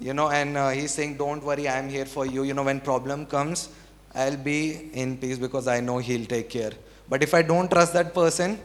[0.00, 2.80] you know, and uh, he's saying, "Don't worry, I'm here for you." You know, when
[2.80, 3.68] problem comes,
[4.14, 6.72] I'll be in peace because I know he'll take care.
[7.08, 8.58] But if I don't trust that person,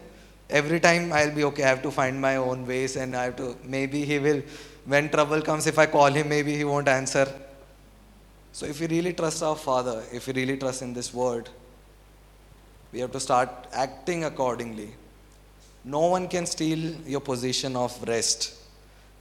[0.50, 1.64] every time I'll be okay.
[1.64, 3.56] I have to find my own ways, and I have to.
[3.64, 4.42] Maybe he will.
[4.86, 7.28] When trouble comes, if I call him, maybe he won't answer.
[8.52, 11.50] So if we really trust our Father, if we really trust in this word,
[12.94, 14.90] we have to start acting accordingly.
[15.84, 18.54] No one can steal your position of rest.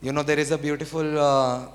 [0.01, 1.67] You know, there is a beautiful uh,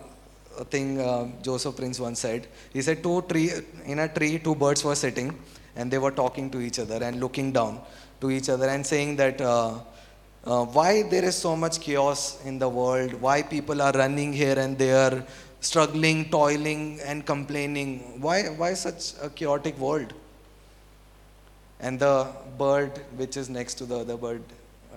[0.64, 2.46] thing uh, Joseph Prince once said.
[2.72, 3.50] He said, two tree,
[3.84, 5.36] in a tree, two birds were sitting
[5.76, 7.80] and they were talking to each other and looking down
[8.20, 9.78] to each other and saying that uh,
[10.44, 14.58] uh, why there is so much chaos in the world, why people are running here
[14.58, 15.24] and there,
[15.60, 18.20] struggling, toiling, and complaining.
[18.20, 20.14] Why, why such a chaotic world?
[21.78, 24.42] And the bird, which is next to the other bird,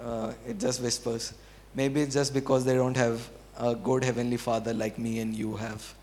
[0.04, 1.34] uh, it just whispers.
[1.76, 5.56] Maybe it's just because they don't have a good heavenly father like me and you
[5.56, 5.94] have.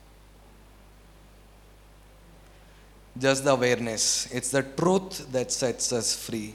[3.19, 4.33] Just the awareness.
[4.33, 6.55] It's the truth that sets us free.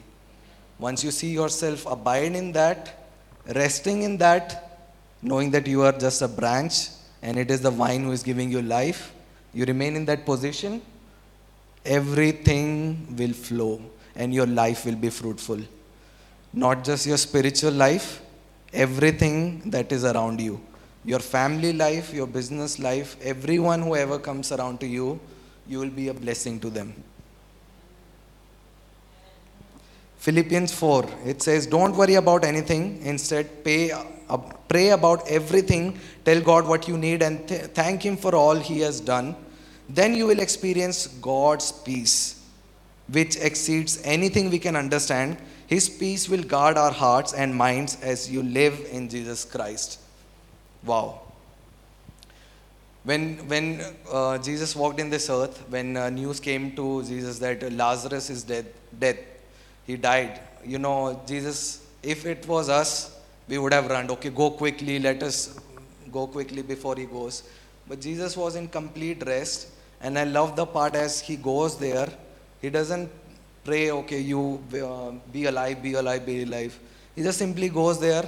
[0.79, 3.07] Once you see yourself abide in that,
[3.53, 4.79] resting in that,
[5.21, 6.89] knowing that you are just a branch
[7.21, 9.13] and it is the vine who is giving you life,
[9.53, 10.81] you remain in that position,
[11.85, 13.81] everything will flow
[14.15, 15.59] and your life will be fruitful.
[16.53, 18.21] Not just your spiritual life,
[18.73, 20.61] everything that is around you.
[21.05, 25.19] Your family life, your business life, everyone who ever comes around to you,
[25.67, 26.93] you will be a blessing to them.
[30.17, 32.99] Philippians 4, it says, Don't worry about anything.
[33.03, 34.37] Instead, pay, uh,
[34.67, 35.99] pray about everything.
[36.23, 39.35] Tell God what you need and th- thank Him for all He has done.
[39.87, 42.43] Then you will experience God's peace,
[43.07, 45.37] which exceeds anything we can understand.
[45.67, 49.99] His peace will guard our hearts and minds as you live in Jesus Christ.
[50.85, 51.21] Wow.
[53.03, 53.81] When, when
[54.11, 58.43] uh, Jesus walked in this earth, when uh, news came to Jesus that Lazarus is
[58.43, 58.65] dead,
[58.97, 59.19] dead,
[59.85, 60.39] he died.
[60.65, 64.09] You know, Jesus, if it was us, we would have run.
[64.09, 65.59] Okay, go quickly, let us
[66.11, 67.43] go quickly before he goes.
[67.87, 69.67] But Jesus was in complete rest,
[70.01, 72.09] and I love the part as he goes there,
[72.61, 73.09] he doesn't
[73.63, 76.79] pray, okay, you uh, be alive, be alive, be alive.
[77.15, 78.25] He just simply goes there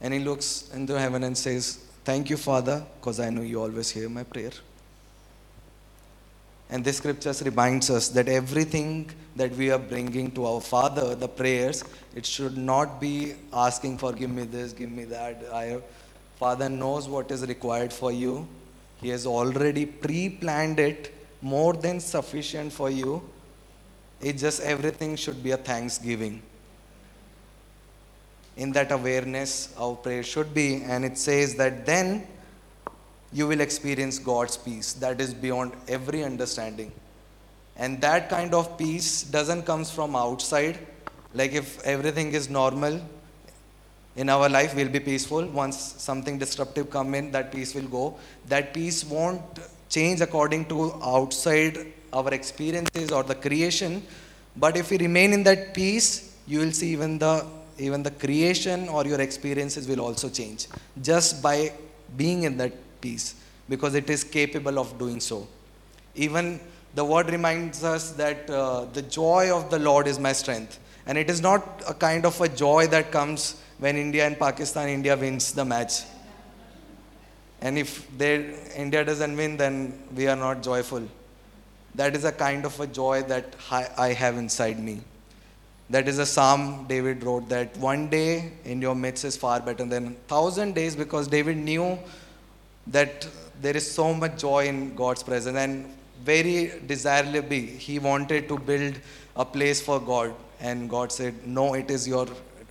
[0.00, 3.90] and he looks into heaven and says, Thank you, Father, because I know you always
[3.90, 4.52] hear my prayer.
[6.70, 11.28] And this scriptures reminds us that everything that we are bringing to our Father, the
[11.28, 11.82] prayers,
[12.14, 15.42] it should not be asking for give me this, give me that.
[15.52, 15.80] I,
[16.38, 18.46] Father knows what is required for you.
[19.00, 23.22] He has already pre-planned it, more than sufficient for you.
[24.20, 26.42] It just everything should be a thanksgiving.
[28.58, 32.26] In that awareness, our prayer should be, and it says that then
[33.32, 36.92] you will experience God's peace that is beyond every understanding.
[37.76, 40.78] And that kind of peace doesn't comes from outside.
[41.32, 43.00] Like if everything is normal
[44.16, 45.46] in our life, we'll be peaceful.
[45.46, 48.18] Once something disruptive come in, that peace will go.
[48.48, 49.40] That peace won't
[49.88, 54.02] change according to outside our experiences or the creation.
[54.56, 57.46] But if we remain in that peace, you will see even the
[57.78, 60.66] even the creation or your experiences will also change
[61.00, 61.72] just by
[62.16, 63.34] being in that peace
[63.68, 65.46] because it is capable of doing so.
[66.14, 66.60] Even
[66.94, 70.78] the word reminds us that uh, the joy of the Lord is my strength.
[71.06, 74.88] And it is not a kind of a joy that comes when India and Pakistan,
[74.88, 76.02] India wins the match.
[77.60, 81.02] And if they, India doesn't win, then we are not joyful.
[81.94, 85.00] That is a kind of a joy that I have inside me.
[85.90, 89.86] That is a psalm David wrote that one day in your midst is far better
[89.86, 91.98] than thousand days because David knew
[92.88, 93.26] that
[93.62, 95.86] there is so much joy in God's presence and
[96.24, 98.98] very desirably he wanted to build
[99.36, 100.34] a place for God.
[100.60, 102.26] And God said no it is your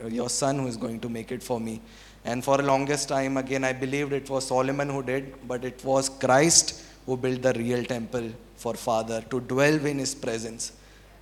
[0.07, 1.82] your son who is going to make it for me.
[2.24, 5.84] And for the longest time again I believed it was Solomon who did but it
[5.84, 10.74] was Christ who built the real temple for father to dwell in his presence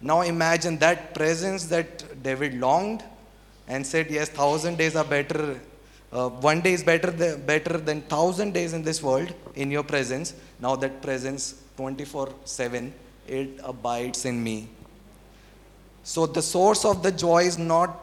[0.02, 3.04] now imagine that presence that David longed
[3.68, 5.60] and said yes thousand days are better
[6.16, 9.84] uh, one day is better than, better than thousand days in this world in your
[9.84, 10.34] presence.
[10.62, 12.94] Now that presence 24 7,
[13.28, 14.70] it abides in me.
[16.04, 18.00] So the source of the joy is not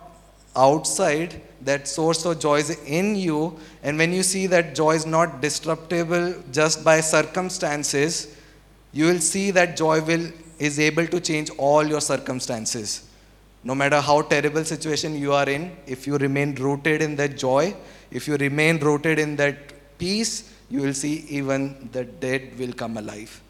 [0.55, 3.59] outside, that source of joy is in you.
[3.83, 8.37] And when you see that joy is not disruptible just by circumstances,
[8.93, 10.29] you will see that joy will
[10.59, 13.09] is able to change all your circumstances.
[13.65, 17.75] No matter how terrible situation you are in, if you remain rooted in that joy,
[18.11, 22.97] if you remain rooted in that peace, you will see even the dead will come
[22.97, 23.41] alive.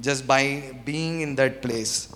[0.00, 2.14] Just by being in that place.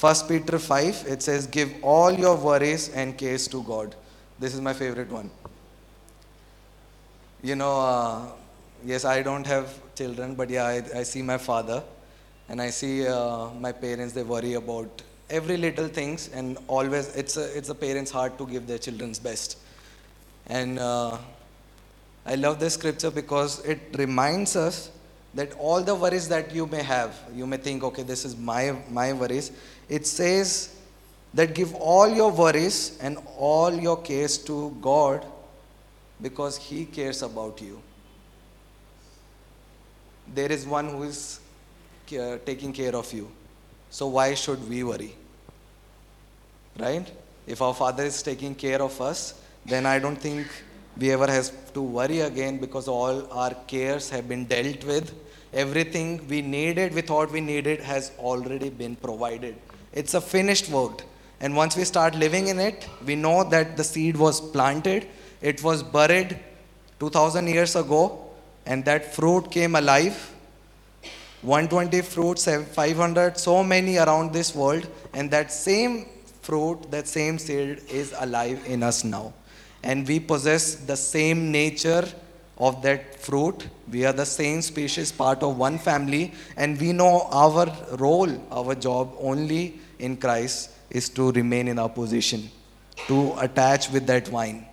[0.00, 3.94] 1 Peter 5, it says, Give all your worries and cares to God.
[4.38, 5.30] This is my favorite one.
[7.42, 8.26] You know, uh,
[8.84, 11.82] yes, I don't have children, but yeah, I, I see my father
[12.48, 17.36] and I see uh, my parents, they worry about every little things and always, it's
[17.36, 19.58] a, it's a parent's heart to give their children's best.
[20.46, 21.16] And uh,
[22.26, 24.90] I love this scripture because it reminds us
[25.34, 28.76] that all the worries that you may have, you may think, okay, this is my,
[28.90, 29.50] my worries.
[29.88, 30.76] It says
[31.32, 35.26] that give all your worries and all your cares to God
[36.22, 37.82] because He cares about you.
[40.32, 41.40] There is one who is
[42.06, 43.30] care, uh, taking care of you.
[43.90, 45.14] So why should we worry?
[46.78, 47.10] Right?
[47.46, 49.34] If our Father is taking care of us,
[49.64, 50.46] then I don't think
[50.96, 55.12] we ever have to worry again because all our cares have been dealt with.
[55.52, 59.54] Everything we needed, we thought we needed, has already been provided.
[59.92, 61.02] It's a finished work.
[61.40, 65.06] And once we start living in it, we know that the seed was planted,
[65.42, 66.38] it was buried
[67.00, 68.24] 2000 years ago,
[68.66, 70.33] and that fruit came alive.
[71.44, 76.06] 120 fruits, 500, so many around this world, and that same
[76.42, 79.32] fruit, that same seed is alive in us now
[79.84, 82.04] and we possess the same nature
[82.56, 83.68] of that fruit.
[83.90, 88.74] We are the same species, part of one family, and we know our role, our
[88.74, 92.50] job only in Christ is to remain in our position,
[93.08, 94.66] to attach with that vine.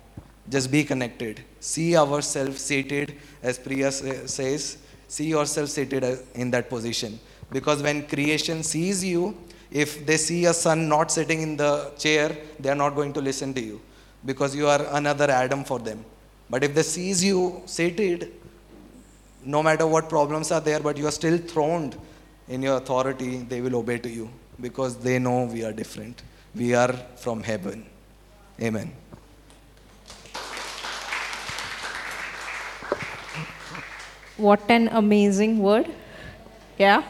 [0.48, 1.42] Just be connected.
[1.60, 4.78] See ourselves seated, as Priya says,
[5.16, 7.20] see yourself seated uh, in that position.
[7.56, 9.36] Because when creation sees you,
[9.70, 13.20] if they see a son not sitting in the chair, they are not going to
[13.20, 13.80] listen to you
[14.24, 16.04] because you are another Adam for them.
[16.48, 18.32] But if they sees you seated,
[19.44, 21.96] no matter what problems are there, but you are still throned
[22.48, 26.22] in your authority, they will obey to you because they know we are different.
[26.54, 27.86] We are from heaven.
[28.60, 28.92] Amen.
[34.36, 35.88] What an amazing word.
[36.78, 37.02] Yeah.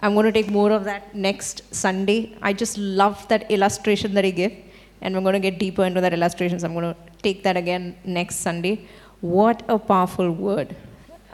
[0.00, 2.36] I'm going to take more of that next Sunday.
[2.42, 4.56] I just love that illustration that he gave
[5.00, 6.58] and we're going to get deeper into that illustration.
[6.58, 8.86] So I'm going to take that again next Sunday.
[9.20, 10.76] What a powerful word.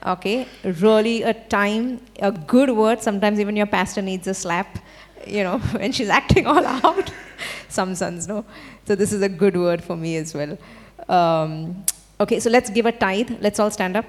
[0.04, 3.02] Okay, really a time, a good word.
[3.02, 4.78] Sometimes even your pastor needs a slap,
[5.26, 7.12] you know, when she's acting all out.
[7.68, 8.44] Some sons know.
[8.86, 10.58] So this is a good word for me as well.
[11.08, 11.84] Um,
[12.20, 13.30] okay, so let's give a tithe.
[13.40, 14.06] Let's all stand up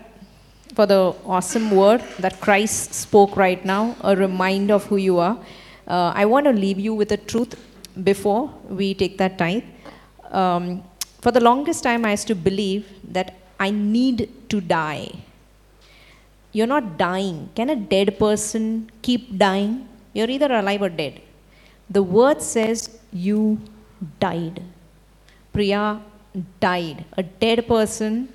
[0.76, 5.38] for the awesome word that Christ spoke right now, a reminder of who you are.
[5.88, 7.55] Uh, I want to leave you with a truth
[8.03, 9.63] before we take that tithe.
[10.32, 10.84] Um,
[11.21, 15.11] for the longest time, I used to believe that I need to die.
[16.51, 17.49] You're not dying.
[17.55, 19.88] Can a dead person keep dying?
[20.13, 21.21] You're either alive or dead.
[21.89, 23.59] The word says you
[24.19, 24.61] died.
[25.51, 26.01] Priya
[26.59, 27.05] died.
[27.17, 28.30] A dead person,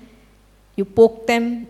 [0.75, 1.67] you poke them,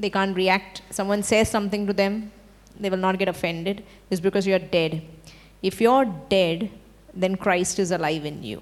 [0.00, 0.82] they can't react.
[0.90, 2.32] Someone says something to them,
[2.78, 3.84] they will not get offended.
[4.10, 5.02] It's because you're dead.
[5.62, 6.70] If you're dead,
[7.14, 8.60] then Christ is alive in you.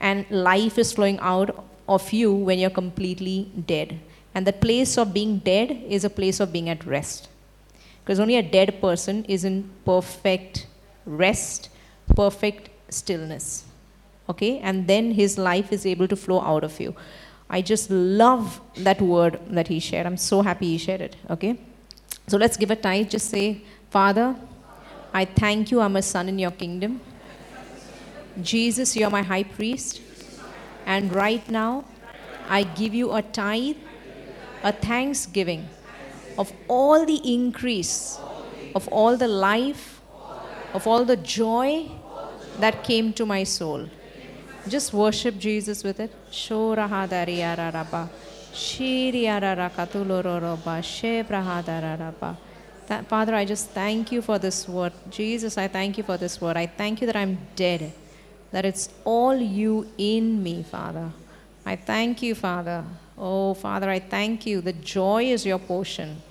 [0.00, 3.98] And life is flowing out of you when you're completely dead.
[4.34, 7.28] And the place of being dead is a place of being at rest.
[8.02, 10.66] Because only a dead person is in perfect
[11.06, 11.70] rest,
[12.14, 13.64] perfect stillness.
[14.28, 14.58] Okay?
[14.58, 16.94] And then his life is able to flow out of you.
[17.52, 20.06] I just love that word that he shared.
[20.06, 21.16] I'm so happy he shared it.
[21.28, 21.58] Okay?
[22.28, 23.10] So let's give a tithe.
[23.10, 24.36] Just say, Father,
[25.12, 27.00] I thank you, I'm a son in your kingdom.
[28.40, 30.00] Jesus, you're my high priest.
[30.86, 31.84] And right now,
[32.48, 33.76] I give you a tithe,
[34.62, 35.68] a thanksgiving
[36.38, 38.18] of all the increase,
[38.76, 40.00] of all the life,
[40.72, 41.90] of all the joy
[42.60, 43.88] that came to my soul.
[44.68, 46.10] Just worship Jesus with it.
[52.86, 54.92] That, Father, I just thank you for this word.
[55.10, 56.56] Jesus, I thank you for this word.
[56.56, 57.92] I thank you that I'm dead
[58.52, 61.10] that it's all you in me, Father.
[61.64, 62.84] I thank you, Father.
[63.16, 64.60] Oh, Father, I thank you.
[64.60, 66.22] The joy is your portion.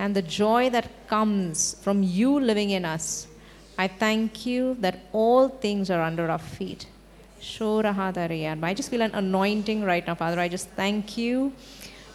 [0.00, 3.26] And the joy that comes from you living in us,
[3.78, 6.86] I thank you that all things are under our feet.
[7.40, 10.40] I just feel an anointing right now, Father.
[10.40, 11.52] I just thank you.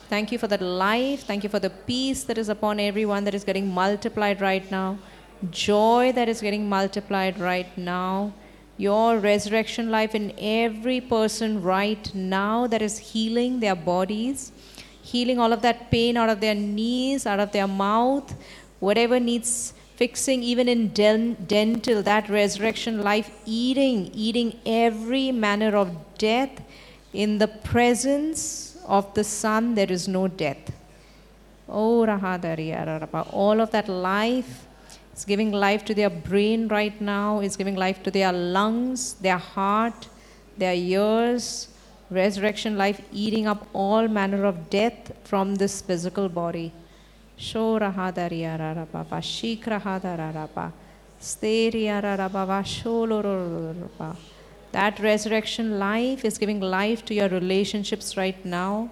[0.10, 1.24] Thank you for that life.
[1.24, 5.00] Thank you for the peace that is upon everyone that is getting multiplied right now.
[5.52, 8.34] Joy that is getting multiplied right now.
[8.76, 14.52] Your resurrection life in every person right now that is healing their bodies,
[15.02, 18.36] healing all of that pain out of their knees, out of their mouth,
[18.80, 19.74] whatever needs
[20.04, 24.50] fixing, even in den- dental, that resurrection life, eating, eating
[24.86, 26.56] every manner of death.
[27.24, 28.44] In the presence
[28.98, 30.64] of the Son, there is no death.
[31.70, 32.00] Oh,
[33.44, 34.54] All of that life
[35.16, 39.42] is giving life to their brain right now, is giving life to their lungs, their
[39.56, 40.10] heart,
[40.58, 41.46] their ears.
[42.10, 46.68] Resurrection life eating up all manner of death from this physical body.
[54.72, 58.90] That resurrection life is giving life to your relationships right now.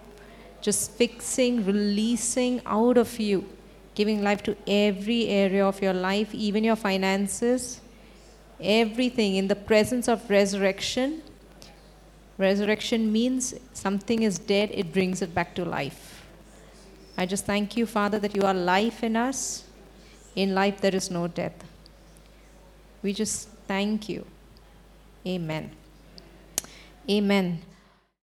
[0.62, 3.46] Just fixing, releasing out of you,
[3.96, 7.82] giving life to every area of your life, even your finances,
[8.60, 11.24] everything in the presence of resurrection.
[12.38, 16.11] Resurrection means something is dead, it brings it back to life.
[17.18, 19.66] I just thank you, Father, that you are life in us.
[20.36, 21.64] In life, there is no death.
[23.04, 24.26] We just thank you.
[25.26, 25.72] Amen.
[27.10, 27.62] Amen.